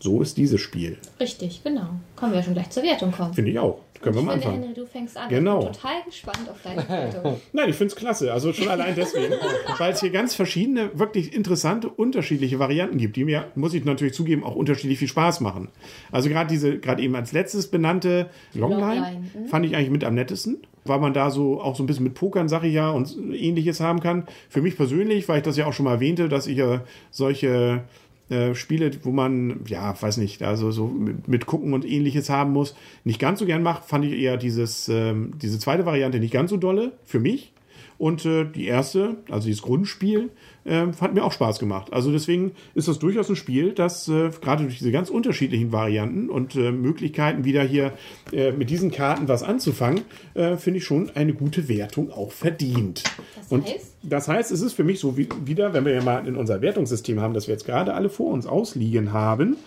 So 0.00 0.22
ist 0.22 0.38
dieses 0.38 0.60
Spiel. 0.60 0.96
Richtig, 1.20 1.62
genau. 1.62 1.90
Kommen 2.16 2.32
wir 2.32 2.42
schon 2.42 2.54
gleich 2.54 2.70
zur 2.70 2.82
Wertung 2.82 3.12
kommen. 3.12 3.34
Finde 3.34 3.50
ich 3.50 3.58
auch. 3.58 3.80
Können 4.00 4.16
wir 4.16 4.22
mal 4.22 4.32
finde, 4.32 4.46
anfangen. 4.46 4.62
Henry, 4.62 4.74
du 4.74 4.86
fängst 4.86 5.16
an. 5.16 5.28
Genau. 5.28 5.58
Ich 5.58 5.64
bin 5.66 5.74
total 5.74 6.02
gespannt 6.06 6.48
auf 6.48 6.56
deine 6.62 6.88
Wertung. 6.88 7.40
Nein, 7.52 7.68
ich 7.68 7.76
finde 7.76 7.92
es 7.92 7.96
klasse. 7.96 8.32
Also 8.32 8.54
schon 8.54 8.68
allein 8.68 8.94
deswegen, 8.96 9.34
weil 9.78 9.92
es 9.92 10.00
hier 10.00 10.08
ganz 10.08 10.34
verschiedene, 10.34 10.98
wirklich 10.98 11.34
interessante, 11.34 11.90
unterschiedliche 11.90 12.58
Varianten 12.58 12.96
gibt, 12.96 13.16
die 13.16 13.24
mir, 13.24 13.48
muss 13.56 13.74
ich 13.74 13.84
natürlich 13.84 14.14
zugeben, 14.14 14.42
auch 14.42 14.54
unterschiedlich 14.54 14.98
viel 14.98 15.08
Spaß 15.08 15.40
machen. 15.40 15.68
Also 16.10 16.30
gerade 16.30 16.48
diese, 16.48 16.78
gerade 16.78 17.02
eben 17.02 17.14
als 17.14 17.32
letztes 17.32 17.66
benannte 17.66 18.30
Longline, 18.54 19.00
Longline, 19.00 19.30
mhm. 19.34 19.46
fand 19.48 19.66
ich 19.66 19.76
eigentlich 19.76 19.90
mit 19.90 20.04
am 20.04 20.14
nettesten, 20.14 20.62
weil 20.86 20.98
man 20.98 21.12
da 21.12 21.30
so 21.30 21.60
auch 21.60 21.76
so 21.76 21.82
ein 21.82 21.86
bisschen 21.86 22.04
mit 22.04 22.14
Pokern, 22.14 22.48
sag 22.48 22.64
ich 22.64 22.72
ja, 22.72 22.88
und 22.88 23.14
ähnliches 23.34 23.80
haben 23.80 24.00
kann. 24.00 24.24
Für 24.48 24.62
mich 24.62 24.78
persönlich, 24.78 25.28
weil 25.28 25.38
ich 25.38 25.44
das 25.44 25.58
ja 25.58 25.66
auch 25.66 25.74
schon 25.74 25.84
mal 25.84 25.94
erwähnte, 25.94 26.30
dass 26.30 26.46
ich 26.46 26.56
ja 26.56 26.84
solche 27.10 27.84
äh, 28.30 28.54
Spiele, 28.54 28.90
wo 29.02 29.10
man, 29.10 29.60
ja, 29.66 30.00
weiß 30.00 30.16
nicht, 30.18 30.42
also 30.42 30.70
so 30.70 30.86
mit, 30.86 31.28
mit 31.28 31.46
Gucken 31.46 31.72
und 31.74 31.84
ähnliches 31.84 32.30
haben 32.30 32.52
muss, 32.52 32.74
nicht 33.04 33.18
ganz 33.18 33.40
so 33.40 33.46
gern 33.46 33.62
macht, 33.62 33.84
fand 33.84 34.04
ich 34.04 34.12
eher 34.12 34.36
dieses, 34.36 34.88
ähm, 34.88 35.32
diese 35.40 35.58
zweite 35.58 35.86
Variante 35.86 36.20
nicht 36.20 36.32
ganz 36.32 36.50
so 36.50 36.56
dolle 36.56 36.92
für 37.04 37.20
mich. 37.20 37.52
Und 38.00 38.24
äh, 38.24 38.46
die 38.46 38.64
erste, 38.64 39.16
also 39.28 39.46
dieses 39.46 39.60
Grundspiel, 39.60 40.30
äh, 40.64 40.86
hat 41.02 41.12
mir 41.12 41.22
auch 41.22 41.32
Spaß 41.32 41.58
gemacht. 41.58 41.92
Also 41.92 42.10
deswegen 42.10 42.52
ist 42.74 42.88
das 42.88 42.98
durchaus 42.98 43.28
ein 43.28 43.36
Spiel, 43.36 43.72
das 43.72 44.08
äh, 44.08 44.30
gerade 44.40 44.62
durch 44.62 44.78
diese 44.78 44.90
ganz 44.90 45.10
unterschiedlichen 45.10 45.70
Varianten 45.70 46.30
und 46.30 46.56
äh, 46.56 46.72
Möglichkeiten 46.72 47.44
wieder 47.44 47.62
hier 47.62 47.92
äh, 48.32 48.52
mit 48.52 48.70
diesen 48.70 48.90
Karten 48.90 49.28
was 49.28 49.42
anzufangen, 49.42 50.00
äh, 50.32 50.56
finde 50.56 50.78
ich 50.78 50.84
schon 50.86 51.10
eine 51.14 51.34
gute 51.34 51.68
Wertung 51.68 52.10
auch 52.10 52.32
verdient. 52.32 53.04
Das 53.36 53.52
und 53.52 53.66
heißt? 53.66 53.96
das 54.02 54.28
heißt, 54.28 54.50
es 54.50 54.62
ist 54.62 54.72
für 54.72 54.84
mich 54.84 54.98
so 54.98 55.18
wie, 55.18 55.28
wieder, 55.44 55.74
wenn 55.74 55.84
wir 55.84 55.92
ja 55.92 56.02
mal 56.02 56.26
in 56.26 56.36
unser 56.36 56.62
Wertungssystem 56.62 57.20
haben, 57.20 57.34
das 57.34 57.48
wir 57.48 57.52
jetzt 57.52 57.66
gerade 57.66 57.92
alle 57.92 58.08
vor 58.08 58.32
uns 58.32 58.46
ausliegen 58.46 59.12
haben, 59.12 59.58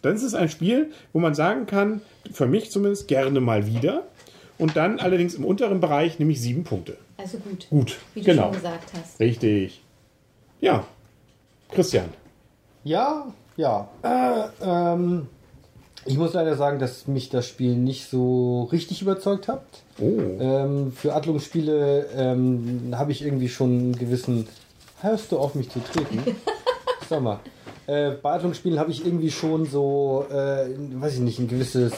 dann 0.00 0.14
ist 0.14 0.22
es 0.22 0.32
ein 0.32 0.48
Spiel, 0.48 0.92
wo 1.12 1.20
man 1.20 1.34
sagen 1.34 1.66
kann, 1.66 2.00
für 2.32 2.46
mich 2.46 2.70
zumindest 2.70 3.06
gerne 3.06 3.38
mal 3.42 3.66
wieder. 3.66 4.04
Und 4.56 4.76
dann 4.76 4.98
allerdings 4.98 5.34
im 5.34 5.44
unteren 5.44 5.80
Bereich 5.80 6.18
nämlich 6.18 6.40
sieben 6.40 6.64
Punkte. 6.64 6.96
Also 7.16 7.38
gut. 7.38 7.68
Gut, 7.70 7.98
Wie 8.14 8.20
du 8.20 8.26
genau. 8.26 8.44
schon 8.44 8.52
gesagt 8.52 8.92
hast. 8.98 9.20
Richtig. 9.20 9.82
Ja, 10.60 10.84
Christian. 11.70 12.08
Ja, 12.84 13.26
ja. 13.56 13.88
Äh, 14.02 14.64
ähm, 14.64 15.28
ich 16.04 16.18
muss 16.18 16.32
leider 16.32 16.56
sagen, 16.56 16.78
dass 16.78 17.06
mich 17.06 17.28
das 17.28 17.46
Spiel 17.46 17.76
nicht 17.76 18.08
so 18.08 18.64
richtig 18.72 19.02
überzeugt 19.02 19.48
hat. 19.48 19.64
Oh. 20.00 20.04
Ähm, 20.40 20.92
für 20.92 21.14
Adlungsspiele 21.14 22.06
ähm, 22.16 22.92
habe 22.92 23.12
ich 23.12 23.24
irgendwie 23.24 23.48
schon 23.48 23.70
einen 23.70 23.96
gewissen. 23.96 24.48
Hörst 25.00 25.32
du 25.32 25.38
auf 25.38 25.54
mich 25.54 25.70
zu 25.70 25.80
treten? 25.80 26.36
Sag 27.08 27.22
mal. 27.22 27.40
Äh, 27.86 28.12
bei 28.12 28.32
Adlungsspielen 28.32 28.78
habe 28.78 28.90
ich 28.90 29.04
irgendwie 29.04 29.30
schon 29.30 29.66
so, 29.66 30.26
äh, 30.30 30.66
weiß 30.94 31.14
ich 31.14 31.20
nicht, 31.20 31.38
ein 31.38 31.48
gewisses 31.48 31.92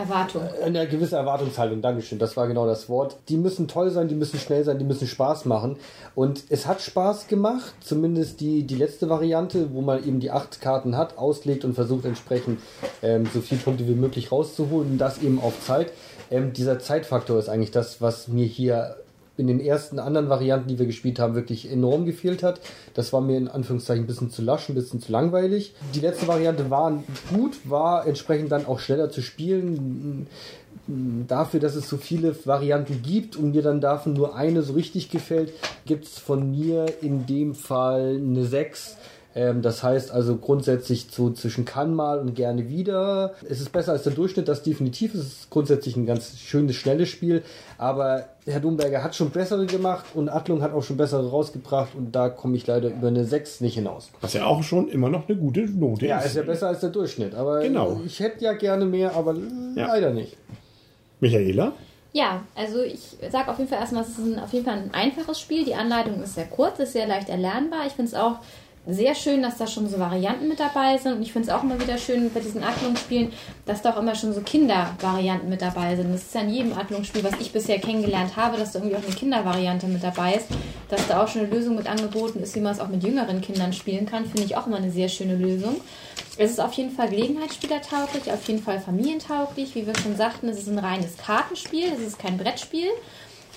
Erwartung. 0.00 0.42
Eine 0.64 0.88
gewisse 0.88 1.16
Erwartungshaltung, 1.16 1.80
Dankeschön, 1.82 2.18
das 2.18 2.36
war 2.36 2.46
genau 2.48 2.66
das 2.66 2.88
Wort. 2.88 3.16
Die 3.28 3.36
müssen 3.36 3.68
toll 3.68 3.90
sein, 3.90 4.08
die 4.08 4.14
müssen 4.14 4.38
schnell 4.38 4.64
sein, 4.64 4.78
die 4.78 4.84
müssen 4.84 5.06
Spaß 5.06 5.44
machen. 5.44 5.76
Und 6.14 6.44
es 6.48 6.66
hat 6.66 6.80
Spaß 6.80 7.28
gemacht, 7.28 7.74
zumindest 7.80 8.40
die, 8.40 8.64
die 8.64 8.76
letzte 8.76 9.08
Variante, 9.08 9.72
wo 9.72 9.80
man 9.80 10.04
eben 10.04 10.20
die 10.20 10.30
acht 10.30 10.60
Karten 10.60 10.96
hat, 10.96 11.18
auslegt 11.18 11.64
und 11.64 11.74
versucht 11.74 12.04
entsprechend 12.04 12.60
ähm, 13.02 13.28
so 13.32 13.40
viele 13.40 13.60
Punkte 13.60 13.86
wie 13.86 13.94
möglich 13.94 14.32
rauszuholen. 14.32 14.92
Und 14.92 14.98
das 14.98 15.22
eben 15.22 15.40
auf 15.40 15.60
Zeit. 15.64 15.92
Ähm, 16.30 16.52
dieser 16.52 16.78
Zeitfaktor 16.78 17.38
ist 17.38 17.48
eigentlich 17.48 17.70
das, 17.72 18.00
was 18.00 18.28
mir 18.28 18.46
hier 18.46 18.96
in 19.40 19.46
den 19.46 19.58
ersten 19.58 19.98
anderen 19.98 20.28
Varianten, 20.28 20.68
die 20.68 20.78
wir 20.78 20.86
gespielt 20.86 21.18
haben, 21.18 21.34
wirklich 21.34 21.70
enorm 21.70 22.04
gefehlt 22.04 22.42
hat. 22.42 22.60
Das 22.94 23.12
war 23.12 23.22
mir 23.22 23.38
in 23.38 23.48
Anführungszeichen 23.48 24.04
ein 24.04 24.06
bisschen 24.06 24.30
zu 24.30 24.42
lasch, 24.42 24.68
ein 24.68 24.74
bisschen 24.74 25.00
zu 25.00 25.10
langweilig. 25.10 25.74
Die 25.94 26.00
letzte 26.00 26.28
Variante 26.28 26.68
war 26.70 27.02
gut, 27.32 27.58
war 27.64 28.06
entsprechend 28.06 28.52
dann 28.52 28.66
auch 28.66 28.78
schneller 28.78 29.10
zu 29.10 29.22
spielen. 29.22 30.26
Dafür, 31.26 31.58
dass 31.58 31.74
es 31.74 31.88
so 31.88 31.96
viele 31.96 32.34
Varianten 32.46 33.02
gibt 33.02 33.36
und 33.36 33.52
mir 33.52 33.62
dann 33.62 33.80
davon 33.80 34.12
nur 34.12 34.36
eine 34.36 34.62
so 34.62 34.74
richtig 34.74 35.10
gefällt, 35.10 35.52
gibt 35.86 36.04
es 36.04 36.18
von 36.18 36.50
mir 36.50 36.86
in 37.00 37.26
dem 37.26 37.54
Fall 37.54 38.16
eine 38.20 38.44
6. 38.44 38.96
Ähm, 39.34 39.62
das 39.62 39.82
heißt 39.84 40.10
also 40.10 40.36
grundsätzlich 40.36 41.06
so 41.10 41.30
zwischen 41.30 41.64
kann 41.64 41.94
mal 41.94 42.18
und 42.18 42.34
gerne 42.34 42.68
wieder. 42.68 43.34
Es 43.48 43.60
ist 43.60 43.70
besser 43.70 43.92
als 43.92 44.02
der 44.02 44.12
Durchschnitt, 44.12 44.48
das 44.48 44.64
definitiv. 44.64 45.14
Es 45.14 45.20
ist 45.20 45.50
grundsätzlich 45.50 45.96
ein 45.96 46.04
ganz 46.04 46.36
schönes, 46.38 46.74
schnelles 46.76 47.08
Spiel. 47.10 47.42
Aber 47.78 48.24
Herr 48.44 48.58
Domberger 48.58 49.04
hat 49.04 49.14
schon 49.14 49.30
bessere 49.30 49.66
gemacht 49.66 50.04
und 50.14 50.28
Adlung 50.28 50.62
hat 50.62 50.72
auch 50.72 50.82
schon 50.82 50.96
bessere 50.96 51.30
rausgebracht 51.30 51.94
und 51.94 52.10
da 52.16 52.28
komme 52.28 52.56
ich 52.56 52.66
leider 52.66 52.88
über 52.88 53.06
eine 53.08 53.24
6 53.24 53.60
nicht 53.60 53.74
hinaus. 53.74 54.10
Was 54.20 54.32
ja 54.32 54.46
auch 54.46 54.64
schon 54.64 54.88
immer 54.88 55.08
noch 55.08 55.28
eine 55.28 55.38
gute 55.38 55.60
Note 55.60 56.06
Ja, 56.06 56.18
ist. 56.18 56.26
ist 56.26 56.36
ja 56.36 56.42
besser 56.42 56.66
als 56.68 56.80
der 56.80 56.90
Durchschnitt. 56.90 57.34
Aber 57.36 57.60
Genau. 57.60 58.00
ich 58.04 58.18
hätte 58.18 58.44
ja 58.44 58.54
gerne 58.54 58.84
mehr, 58.84 59.14
aber 59.14 59.36
Ja. 59.76 59.86
leider 59.86 60.10
nicht. 60.10 60.36
Michaela? 61.20 61.72
Ja, 62.12 62.42
also 62.56 62.82
ich 62.82 63.16
sage 63.30 63.48
auf 63.48 63.58
jeden 63.58 63.70
Fall 63.70 63.78
erstmal, 63.78 64.02
es 64.02 64.10
ist 64.10 64.18
ein, 64.18 64.38
auf 64.40 64.52
jeden 64.52 64.64
Fall 64.64 64.74
ein 64.78 64.90
einfaches 64.92 65.38
Spiel. 65.38 65.64
Die 65.64 65.74
Anleitung 65.76 66.20
ist 66.22 66.34
sehr 66.34 66.46
kurz, 66.46 66.80
ist 66.80 66.94
sehr 66.94 67.06
leicht 67.06 67.28
erlernbar. 67.28 67.86
Ich 67.86 67.92
finde 67.92 68.08
es 68.10 68.14
auch 68.16 68.38
sehr 68.86 69.14
schön, 69.14 69.42
dass 69.42 69.58
da 69.58 69.66
schon 69.66 69.88
so 69.88 69.98
Varianten 69.98 70.48
mit 70.48 70.58
dabei 70.58 70.96
sind. 70.96 71.16
Und 71.16 71.22
ich 71.22 71.32
finde 71.32 71.48
es 71.48 71.54
auch 71.54 71.62
immer 71.62 71.78
wieder 71.80 71.98
schön 71.98 72.30
bei 72.32 72.40
diesen 72.40 72.64
Adlungsspielen, 72.64 73.32
dass 73.66 73.82
da 73.82 73.92
auch 73.92 73.98
immer 73.98 74.14
schon 74.14 74.32
so 74.32 74.40
Kindervarianten 74.40 75.48
mit 75.50 75.60
dabei 75.60 75.96
sind. 75.96 76.12
Das 76.12 76.22
ist 76.22 76.34
ja 76.34 76.40
in 76.40 76.50
jedem 76.50 76.72
Adlungsspiel, 76.72 77.22
was 77.22 77.38
ich 77.40 77.52
bisher 77.52 77.78
kennengelernt 77.78 78.36
habe, 78.36 78.56
dass 78.56 78.72
da 78.72 78.78
irgendwie 78.78 78.96
auch 78.96 79.04
eine 79.04 79.14
Kindervariante 79.14 79.86
mit 79.86 80.02
dabei 80.02 80.34
ist. 80.34 80.46
Dass 80.88 81.06
da 81.06 81.22
auch 81.22 81.28
schon 81.28 81.42
eine 81.42 81.50
Lösung 81.50 81.76
mit 81.76 81.86
angeboten 81.86 82.40
ist, 82.40 82.54
wie 82.56 82.60
man 82.60 82.72
es 82.72 82.80
auch 82.80 82.88
mit 82.88 83.04
jüngeren 83.04 83.40
Kindern 83.42 83.72
spielen 83.72 84.06
kann, 84.06 84.24
finde 84.24 84.44
ich 84.44 84.56
auch 84.56 84.66
immer 84.66 84.78
eine 84.78 84.90
sehr 84.90 85.08
schöne 85.08 85.36
Lösung. 85.36 85.76
Es 86.38 86.52
ist 86.52 86.60
auf 86.60 86.72
jeden 86.72 86.90
Fall 86.90 87.10
gelegenheitsspielertauglich, 87.10 88.32
auf 88.32 88.48
jeden 88.48 88.62
Fall 88.62 88.80
familientauglich. 88.80 89.74
Wie 89.74 89.86
wir 89.86 89.94
schon 89.98 90.16
sagten, 90.16 90.48
es 90.48 90.58
ist 90.58 90.68
ein 90.68 90.78
reines 90.78 91.18
Kartenspiel, 91.18 91.92
es 91.92 92.00
ist 92.00 92.18
kein 92.18 92.38
Brettspiel. 92.38 92.88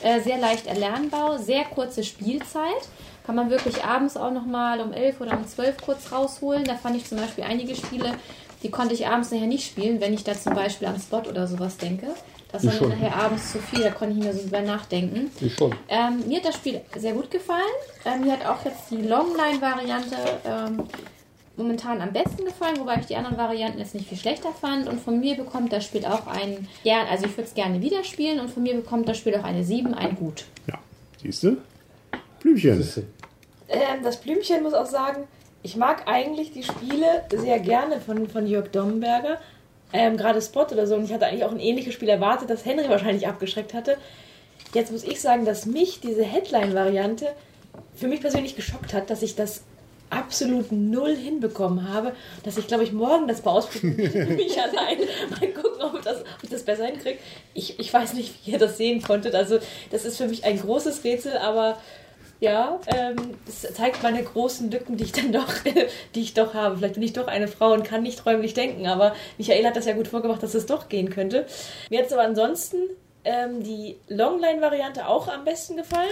Äh, 0.01 0.19
sehr 0.19 0.37
leicht 0.37 0.67
erlernbar, 0.67 1.39
sehr 1.39 1.63
kurze 1.63 2.03
Spielzeit. 2.03 2.89
Kann 3.25 3.35
man 3.35 3.49
wirklich 3.49 3.83
abends 3.83 4.17
auch 4.17 4.31
nochmal 4.31 4.81
um 4.81 4.91
11 4.91 5.21
oder 5.21 5.37
um 5.37 5.47
12 5.47 5.77
kurz 5.77 6.11
rausholen. 6.11 6.65
Da 6.65 6.75
fand 6.75 6.97
ich 6.97 7.05
zum 7.05 7.17
Beispiel 7.17 7.45
einige 7.45 7.75
Spiele, 7.75 8.11
die 8.63 8.69
konnte 8.69 8.93
ich 8.93 9.07
abends 9.07 9.31
nachher 9.31 9.47
nicht 9.47 9.65
spielen, 9.65 10.01
wenn 10.01 10.13
ich 10.13 10.23
da 10.23 10.33
zum 10.33 10.53
Beispiel 10.53 10.87
an 10.87 10.99
Spot 10.99 11.21
oder 11.29 11.47
sowas 11.47 11.77
denke. 11.77 12.07
Das 12.51 12.65
war 12.65 12.87
mir 12.87 12.95
nachher 12.95 13.15
abends 13.15 13.51
zu 13.51 13.57
viel, 13.57 13.81
da 13.81 13.89
konnte 13.89 14.15
ich 14.15 14.23
mehr 14.23 14.33
so 14.33 14.41
drüber 14.41 14.61
nachdenken. 14.61 15.31
Ich 15.41 15.55
schon. 15.55 15.73
Ähm, 15.89 16.23
mir 16.27 16.37
hat 16.37 16.45
das 16.45 16.55
Spiel 16.55 16.81
sehr 16.95 17.13
gut 17.13 17.31
gefallen. 17.31 17.61
Ähm, 18.05 18.21
mir 18.21 18.33
hat 18.33 18.45
auch 18.45 18.63
jetzt 18.63 18.91
die 18.91 19.01
Longline-Variante 19.01 20.15
ähm, 20.45 20.83
momentan 21.57 21.99
am 22.01 22.13
besten 22.13 22.45
gefallen, 22.45 22.77
wobei 22.79 22.97
ich 22.99 23.07
die 23.07 23.15
anderen 23.15 23.37
Varianten 23.37 23.79
jetzt 23.79 23.95
nicht 23.95 24.07
viel 24.07 24.19
schlechter 24.19 24.51
fand. 24.51 24.87
Und 24.87 25.01
von 25.01 25.19
mir 25.19 25.35
bekommt 25.35 25.73
das 25.73 25.83
Spiel 25.83 26.05
auch 26.05 26.27
ein, 26.27 26.67
gern, 26.83 27.07
also 27.07 27.25
ich 27.25 27.31
würde 27.31 27.47
es 27.47 27.55
gerne 27.55 27.81
wieder 27.81 28.03
spielen 28.03 28.39
und 28.39 28.51
von 28.51 28.61
mir 28.61 28.75
bekommt 28.75 29.09
das 29.09 29.17
Spiel 29.17 29.35
auch 29.35 29.43
eine 29.43 29.63
7, 29.63 29.93
ein 29.95 30.15
Gut. 30.15 30.45
Ja. 30.67 30.77
Siehst 31.23 31.41
du? 31.41 31.57
Blümchen. 32.43 32.85
Ähm, 33.69 34.03
das 34.03 34.17
Blümchen 34.17 34.61
muss 34.61 34.73
auch 34.73 34.85
sagen, 34.85 35.27
ich 35.63 35.77
mag 35.77 36.07
eigentlich 36.07 36.51
die 36.51 36.63
Spiele 36.63 37.23
sehr 37.33 37.59
gerne 37.59 37.99
von, 38.01 38.27
von 38.27 38.45
Jörg 38.45 38.69
Domberger. 38.69 39.39
Ähm, 39.93 40.17
Gerade 40.17 40.41
Spot 40.41 40.65
oder 40.65 40.85
so. 40.85 40.95
Und 40.95 41.05
ich 41.05 41.13
hatte 41.13 41.25
eigentlich 41.25 41.45
auch 41.45 41.51
ein 41.51 41.59
ähnliches 41.59 41.93
Spiel 41.93 42.09
erwartet, 42.09 42.49
das 42.49 42.65
Henry 42.65 42.89
wahrscheinlich 42.89 43.27
abgeschreckt 43.27 43.73
hatte. 43.73 43.97
Jetzt 44.73 44.91
muss 44.91 45.03
ich 45.03 45.21
sagen, 45.21 45.45
dass 45.45 45.65
mich 45.65 46.01
diese 46.01 46.23
Headline-Variante 46.23 47.27
für 47.95 48.07
mich 48.07 48.21
persönlich 48.21 48.55
geschockt 48.55 48.93
hat, 48.93 49.09
dass 49.09 49.21
ich 49.21 49.35
das 49.35 49.63
absolut 50.09 50.71
null 50.71 51.15
hinbekommen 51.15 51.91
habe, 51.91 52.13
dass 52.43 52.57
ich 52.57 52.67
glaube 52.67 52.83
ich 52.83 52.91
morgen 52.91 53.27
das 53.27 53.43
mal 53.43 53.51
ausprobieren 53.51 54.35
mich 54.35 54.59
allein 54.61 54.99
mal 55.31 55.47
gucken, 55.49 55.81
ob, 55.81 56.03
das, 56.03 56.21
ob 56.21 56.43
ich 56.43 56.49
das 56.49 56.63
besser 56.63 56.85
hinkriege. 56.85 57.17
Ich, 57.53 57.79
ich 57.79 57.91
weiß 57.91 58.13
nicht, 58.13 58.45
wie 58.45 58.51
ihr 58.51 58.59
das 58.59 58.77
sehen 58.77 59.01
konntet. 59.01 59.33
Also 59.33 59.59
das 59.91 60.05
ist 60.05 60.17
für 60.17 60.27
mich 60.27 60.43
ein 60.43 60.59
großes 60.59 61.03
Rätsel, 61.03 61.37
aber 61.37 61.77
ja, 62.43 62.77
ähm, 62.87 63.15
es 63.47 63.61
zeigt 63.73 64.03
meine 64.03 64.21
großen 64.21 64.69
Lücken, 64.69 64.97
die 64.97 65.05
ich 65.05 65.13
dann 65.13 65.31
doch, 65.31 65.47
die 66.15 66.21
ich 66.21 66.33
doch 66.33 66.53
habe. 66.53 66.75
Vielleicht 66.75 66.95
bin 66.95 67.03
ich 67.03 67.13
doch 67.13 67.27
eine 67.27 67.47
Frau 67.47 67.71
und 67.71 67.85
kann 67.85 68.03
nicht 68.03 68.25
räumlich 68.25 68.53
denken, 68.53 68.85
aber 68.85 69.15
Michael 69.37 69.65
hat 69.65 69.77
das 69.77 69.85
ja 69.85 69.93
gut 69.93 70.09
vorgemacht, 70.09 70.43
dass 70.43 70.53
es 70.53 70.65
doch 70.65 70.89
gehen 70.89 71.09
könnte. 71.09 71.45
Mir 71.89 71.99
hat 71.99 72.07
es 72.07 72.11
aber 72.11 72.23
ansonsten 72.23 72.75
ähm, 73.23 73.63
die 73.63 73.95
Longline-Variante 74.09 75.07
auch 75.07 75.29
am 75.29 75.45
besten 75.45 75.77
gefallen. 75.77 76.11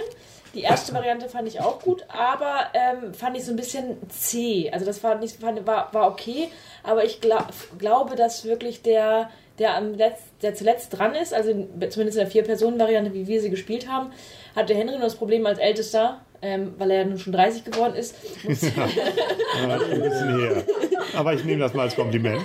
Die 0.54 0.62
erste 0.62 0.94
Variante 0.94 1.28
fand 1.28 1.48
ich 1.48 1.60
auch 1.60 1.80
gut, 1.82 2.02
aber 2.08 2.68
ähm, 2.72 3.12
fand 3.12 3.36
ich 3.36 3.44
so 3.44 3.50
ein 3.50 3.56
bisschen 3.56 3.98
zäh. 4.08 4.70
Also 4.70 4.86
das 4.86 5.04
war 5.04 5.16
nicht, 5.16 5.38
fand, 5.38 5.66
war, 5.66 5.92
war 5.92 6.10
okay, 6.10 6.48
aber 6.82 7.04
ich 7.04 7.20
gla 7.20 7.46
glaube, 7.76 8.16
dass 8.16 8.46
wirklich 8.46 8.80
der, 8.80 9.28
der 9.62 9.76
am 9.76 9.94
Letz 9.94 10.20
der 10.42 10.54
zuletzt 10.54 10.98
dran 10.98 11.14
ist, 11.14 11.32
also 11.32 11.50
in, 11.50 11.68
zumindest 11.90 12.18
in 12.18 12.24
der 12.24 12.26
Vier-Personen-Variante, 12.26 13.14
wie 13.14 13.26
wir 13.26 13.40
sie 13.40 13.48
gespielt 13.48 13.88
haben, 13.88 14.10
hatte 14.56 14.74
Henry 14.74 14.94
nur 14.94 15.04
das 15.04 15.14
Problem 15.14 15.46
als 15.46 15.58
Ältester, 15.58 16.20
ähm, 16.42 16.74
weil 16.78 16.90
er 16.90 16.98
ja 16.98 17.04
nun 17.04 17.18
schon 17.18 17.32
30 17.32 17.64
geworden 17.64 17.94
ist, 17.94 18.16
Ja, 18.44 19.78
ein 19.78 20.00
bisschen 20.00 20.40
her. 20.40 20.64
Aber 21.16 21.34
ich 21.34 21.44
nehme 21.44 21.60
das 21.60 21.74
mal 21.74 21.82
als 21.82 21.94
Kompliment. 21.94 22.42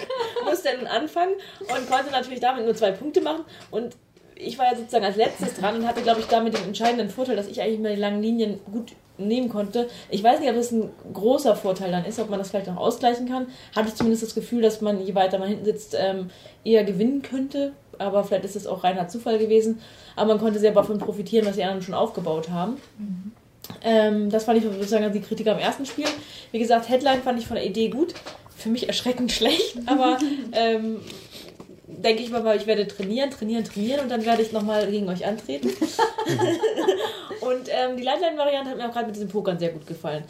musste 0.47 0.69
nun 0.77 0.87
anfangen 0.87 1.33
und 1.59 1.89
konnte 1.89 2.11
natürlich 2.11 2.39
damit 2.39 2.65
nur 2.65 2.75
zwei 2.75 2.91
Punkte 2.91 3.21
machen. 3.21 3.43
Und 3.71 3.95
ich 4.35 4.57
war 4.59 4.67
ja 4.71 4.75
sozusagen 4.75 5.05
als 5.05 5.15
letztes 5.15 5.55
dran 5.55 5.77
und 5.77 5.87
hatte, 5.87 6.01
glaube 6.01 6.19
ich, 6.19 6.27
damit 6.27 6.55
den 6.55 6.65
entscheidenden 6.65 7.09
Vorteil, 7.09 7.35
dass 7.35 7.47
ich 7.47 7.61
eigentlich 7.61 7.95
die 7.95 7.99
langen 7.99 8.21
Linien 8.21 8.59
gut 8.71 8.93
nehmen 9.17 9.49
konnte. 9.49 9.87
Ich 10.09 10.23
weiß 10.23 10.39
nicht, 10.39 10.49
ob 10.49 10.55
das 10.55 10.71
ein 10.71 10.89
großer 11.13 11.55
Vorteil 11.55 11.91
dann 11.91 12.05
ist, 12.05 12.19
ob 12.19 12.29
man 12.29 12.39
das 12.39 12.49
vielleicht 12.49 12.67
noch 12.67 12.77
ausgleichen 12.77 13.27
kann. 13.27 13.47
Hatte 13.75 13.89
ich 13.89 13.95
zumindest 13.95 14.23
das 14.23 14.35
Gefühl, 14.35 14.61
dass 14.61 14.81
man, 14.81 15.05
je 15.05 15.15
weiter 15.15 15.39
man 15.39 15.49
hinten 15.49 15.65
sitzt, 15.65 15.95
ähm, 15.99 16.29
eher 16.63 16.83
gewinnen 16.83 17.21
könnte. 17.21 17.73
Aber 17.97 18.23
vielleicht 18.23 18.45
ist 18.45 18.55
es 18.55 18.67
auch 18.67 18.83
reiner 18.83 19.07
Zufall 19.07 19.39
gewesen. 19.39 19.79
Aber 20.15 20.29
man 20.33 20.39
konnte 20.39 20.59
sehr 20.59 20.71
davon 20.71 20.99
profitieren, 20.99 21.45
was 21.45 21.55
die 21.55 21.63
anderen 21.63 21.81
schon 21.81 21.95
aufgebaut 21.95 22.49
haben. 22.49 22.77
Ähm, 23.83 24.29
das 24.29 24.45
fand 24.45 24.59
ich 24.59 24.63
sozusagen 24.63 25.11
die 25.11 25.21
Kritik 25.21 25.47
am 25.47 25.59
ersten 25.59 25.85
Spiel. 25.85 26.05
Wie 26.51 26.59
gesagt, 26.59 26.89
Headline 26.89 27.21
fand 27.21 27.39
ich 27.39 27.47
von 27.47 27.55
der 27.55 27.65
Idee 27.65 27.89
gut. 27.89 28.13
Für 28.55 28.69
mich 28.69 28.87
erschreckend 28.87 29.31
schlecht, 29.31 29.77
aber 29.85 30.17
ähm, 30.51 30.97
denke 31.97 32.23
ich 32.23 32.29
mal, 32.29 32.55
ich 32.55 32.67
werde 32.67 32.87
trainieren, 32.87 33.31
trainieren, 33.31 33.63
trainieren 33.63 34.01
und 34.01 34.09
dann 34.09 34.25
werde 34.25 34.41
ich 34.41 34.51
nochmal 34.51 34.89
gegen 34.89 35.09
euch 35.09 35.25
antreten. 35.25 35.69
und 37.41 37.69
ähm, 37.69 37.97
die 37.97 38.03
Lightline-Variante 38.03 38.69
hat 38.69 38.77
mir 38.77 38.87
auch 38.87 38.93
gerade 38.93 39.07
mit 39.07 39.15
diesem 39.15 39.29
Pokern 39.29 39.59
sehr 39.59 39.69
gut 39.69 39.87
gefallen. 39.87 40.23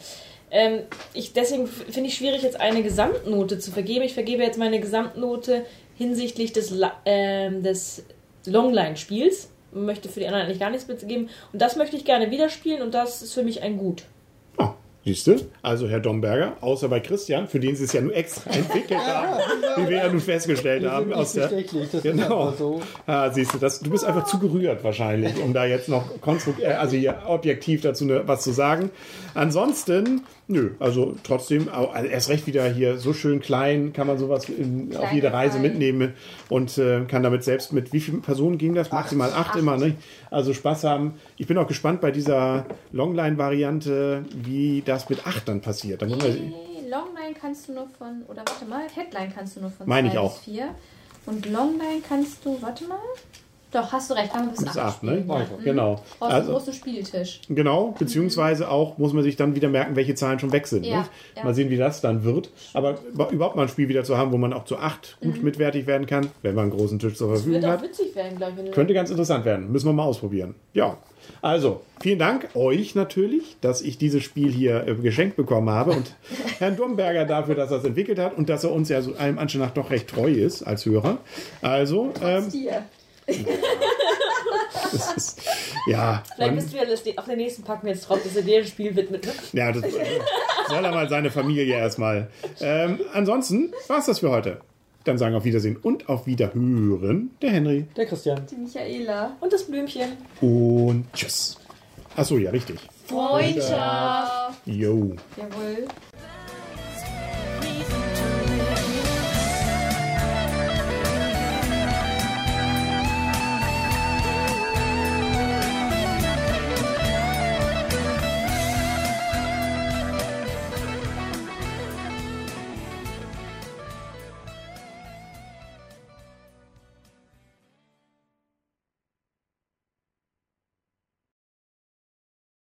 Ähm, 0.50 0.80
ich, 1.12 1.34
deswegen 1.34 1.66
finde 1.66 2.08
ich 2.08 2.14
schwierig, 2.14 2.42
jetzt 2.42 2.58
eine 2.58 2.82
Gesamtnote 2.82 3.58
zu 3.58 3.70
vergeben. 3.70 4.04
Ich 4.04 4.14
vergebe 4.14 4.42
jetzt 4.42 4.58
meine 4.58 4.80
Gesamtnote 4.80 5.66
hinsichtlich 5.96 6.52
des, 6.52 6.74
ähm, 7.04 7.62
des 7.62 8.04
Longline-Spiels. 8.46 9.50
Möchte 9.72 10.08
für 10.08 10.20
die 10.20 10.26
anderen 10.26 10.46
eigentlich 10.46 10.60
gar 10.60 10.70
nichts 10.70 10.88
mitzugeben. 10.88 11.28
Und 11.52 11.60
das 11.60 11.76
möchte 11.76 11.96
ich 11.96 12.06
gerne 12.06 12.30
wieder 12.30 12.48
spielen 12.48 12.80
und 12.80 12.94
das 12.94 13.20
ist 13.20 13.34
für 13.34 13.42
mich 13.42 13.62
ein 13.62 13.76
Gut. 13.76 14.04
Siehst 15.04 15.26
du? 15.26 15.36
Also 15.62 15.88
Herr 15.88 16.00
Domberger, 16.00 16.56
außer 16.60 16.88
bei 16.88 17.00
Christian, 17.00 17.48
für 17.48 17.60
den 17.60 17.76
sie 17.76 17.84
es 17.84 17.92
ja 17.92 18.00
nur 18.00 18.14
extra 18.14 18.50
entwickelt 18.54 19.00
haben, 19.00 19.40
wie 19.76 19.88
wir 19.88 19.96
ja 19.96 20.08
nun 20.08 20.20
festgestellt 20.20 20.82
Wir 20.82 20.92
haben. 20.92 21.12
Aus 21.12 21.32
der, 21.32 21.48
das 21.48 21.62
ist 21.62 22.02
genau. 22.02 22.52
so. 22.52 22.82
Ah, 23.06 23.30
siehst 23.30 23.54
du, 23.54 23.58
das, 23.58 23.80
du 23.80 23.90
bist 23.90 24.04
einfach 24.04 24.24
zu 24.24 24.38
gerührt 24.38 24.84
wahrscheinlich, 24.84 25.40
um 25.40 25.54
da 25.54 25.64
jetzt 25.64 25.88
noch 25.88 26.20
konstrukt, 26.20 26.60
äh, 26.60 26.66
also 26.66 26.96
hier 26.96 27.22
objektiv 27.26 27.80
dazu 27.80 28.04
ne, 28.04 28.22
was 28.26 28.42
zu 28.42 28.50
sagen. 28.50 28.90
Ansonsten, 29.34 30.22
nö, 30.48 30.70
also 30.80 31.14
trotzdem, 31.22 31.68
also 31.68 32.06
erst 32.08 32.28
recht 32.30 32.46
wieder 32.46 32.68
hier 32.68 32.98
so 32.98 33.12
schön 33.12 33.40
klein, 33.40 33.92
kann 33.92 34.06
man 34.06 34.18
sowas 34.18 34.48
in, 34.48 34.96
auf 34.96 35.12
jede 35.12 35.32
Reise 35.32 35.58
mitnehmen 35.58 36.14
und 36.48 36.76
äh, 36.78 37.04
kann 37.04 37.22
damit 37.22 37.44
selbst 37.44 37.72
mit, 37.72 37.92
wie 37.92 38.00
vielen 38.00 38.22
Personen 38.22 38.58
ging 38.58 38.74
das? 38.74 38.90
Maximal 38.90 39.32
acht, 39.32 39.54
immer, 39.56 39.76
ne? 39.76 39.94
Also 40.30 40.52
Spaß 40.54 40.84
haben. 40.84 41.14
Ich 41.36 41.46
bin 41.46 41.56
auch 41.58 41.66
gespannt 41.68 42.00
bei 42.00 42.10
dieser 42.10 42.66
Longline-Variante, 42.92 44.24
wie 44.34 44.82
das 44.84 45.08
mit 45.08 45.26
acht 45.26 45.48
dann 45.48 45.60
passiert. 45.60 46.02
Da 46.02 46.06
muss 46.06 46.18
man, 46.18 46.32
Nee, 46.32 46.90
Longline 46.90 47.34
kannst 47.38 47.68
du 47.68 47.72
nur 47.74 47.86
von, 47.98 48.22
oder 48.28 48.38
warte 48.46 48.64
mal, 48.64 48.82
Headline 48.94 49.32
kannst 49.34 49.56
du 49.56 49.60
nur 49.60 49.70
von 49.70 49.86
Meine 49.86 50.08
ich 50.08 50.18
auch. 50.18 50.40
vier. 50.42 50.74
Und 51.26 51.44
Longline 51.46 52.00
kannst 52.08 52.44
du, 52.44 52.56
warte 52.62 52.84
mal, 52.86 52.98
Doch, 53.70 53.92
hast 53.92 54.10
du 54.10 54.14
recht, 54.14 54.32
kann 54.32 54.46
man 54.46 54.50
bis, 54.50 54.60
Bis 54.64 54.68
8 54.76 54.78
8, 54.78 55.02
ne? 55.02 55.24
Ja. 55.28 55.38
Mhm. 55.38 55.64
Genau. 55.64 55.94
Brauchst 56.18 56.22
einen 56.22 56.32
Also, 56.32 56.52
großen 56.52 56.72
Spieltisch. 56.72 57.40
genau, 57.50 57.94
beziehungsweise 57.98 58.70
auch 58.70 58.96
muss 58.96 59.12
man 59.12 59.22
sich 59.22 59.36
dann 59.36 59.54
wieder 59.54 59.68
merken, 59.68 59.94
welche 59.94 60.14
Zahlen 60.14 60.38
schon 60.38 60.52
weg 60.52 60.66
sind. 60.66 60.86
Ja, 60.86 61.06
ja. 61.36 61.44
Mal 61.44 61.54
sehen, 61.54 61.68
wie 61.68 61.76
das 61.76 62.00
dann 62.00 62.24
wird. 62.24 62.50
Aber 62.72 62.98
überhaupt 63.30 63.56
mal 63.56 63.62
ein 63.62 63.68
Spiel 63.68 63.88
wieder 63.88 64.04
zu 64.04 64.16
haben, 64.16 64.32
wo 64.32 64.38
man 64.38 64.52
auch 64.54 64.64
zu 64.64 64.78
8 64.78 65.18
gut 65.20 65.42
mitwertig 65.42 65.86
werden 65.86 66.06
kann, 66.06 66.28
wenn 66.42 66.54
man 66.54 66.64
einen 66.70 66.72
großen 66.78 66.98
Tisch 66.98 67.14
zur 67.14 67.28
Verfügung 67.28 67.54
Wird 67.54 67.64
auch 67.66 67.70
hat. 67.72 67.82
witzig 67.82 68.14
werden, 68.16 68.38
glaube 68.38 68.54
ich. 68.64 68.70
Könnte 68.72 68.94
ganz 68.94 69.10
interessant 69.10 69.44
werden. 69.44 69.70
Müssen 69.70 69.86
wir 69.86 69.92
mal 69.92 70.04
ausprobieren. 70.04 70.54
Ja. 70.72 70.96
Also, 71.42 71.82
vielen 72.00 72.18
Dank 72.18 72.48
euch 72.54 72.94
natürlich, 72.94 73.58
dass 73.60 73.82
ich 73.82 73.98
dieses 73.98 74.22
Spiel 74.22 74.50
hier 74.50 74.86
äh, 74.88 74.94
geschenkt 74.94 75.36
bekommen 75.36 75.68
habe 75.68 75.90
und 75.90 76.14
Herrn 76.58 76.76
Domberger 76.76 77.26
dafür, 77.26 77.54
dass 77.54 77.70
er 77.70 77.78
es 77.78 77.84
entwickelt 77.84 78.18
hat 78.18 78.36
und 78.38 78.48
dass 78.48 78.64
er 78.64 78.72
uns 78.72 78.88
ja 78.88 79.02
so 79.02 79.14
allem 79.14 79.38
Anschein 79.38 79.60
nach 79.60 79.72
doch 79.72 79.90
recht 79.90 80.08
treu 80.08 80.30
ist 80.32 80.62
als 80.62 80.86
Hörer. 80.86 81.18
Also, 81.60 82.14
ähm, 82.24 82.44
ist, 85.16 85.40
ja, 85.86 86.22
Vielleicht 86.34 86.54
bist 86.54 86.72
du 86.72 86.76
ja 86.78 86.84
das, 86.84 87.02
auf 87.16 87.24
den 87.26 87.36
nächsten 87.38 87.62
packen 87.62 87.86
wir 87.86 87.94
jetzt 87.94 88.08
drauf, 88.08 88.20
dass 88.22 88.36
er 88.36 88.42
dir 88.42 88.58
ein 88.58 88.66
Spiel 88.66 88.94
widmet. 88.96 89.26
Ne? 89.26 89.32
ja, 89.52 89.72
das 89.72 89.84
soll 90.68 90.84
er 90.84 90.90
mal 90.92 91.08
seine 91.08 91.30
Familie 91.30 91.76
erstmal. 91.76 92.28
Ähm, 92.60 93.00
ansonsten 93.12 93.72
war's 93.86 94.06
das 94.06 94.20
für 94.20 94.30
heute. 94.30 94.60
Dann 95.04 95.16
sagen 95.16 95.34
auf 95.34 95.44
Wiedersehen 95.44 95.76
und 95.76 96.08
auf 96.08 96.26
Wiederhören 96.26 97.30
der 97.40 97.50
Henry 97.50 97.86
Der 97.96 98.06
Christian. 98.06 98.44
Die 98.50 98.56
Michaela. 98.56 99.36
Und 99.40 99.52
das 99.52 99.64
Blümchen. 99.64 100.12
und 100.40 101.06
tschüss. 101.14 101.56
Achso, 102.16 102.36
ja, 102.36 102.50
richtig. 102.50 102.78
Freundschaft. 103.06 104.58
Jo. 104.66 105.14
Jawohl. 105.36 105.86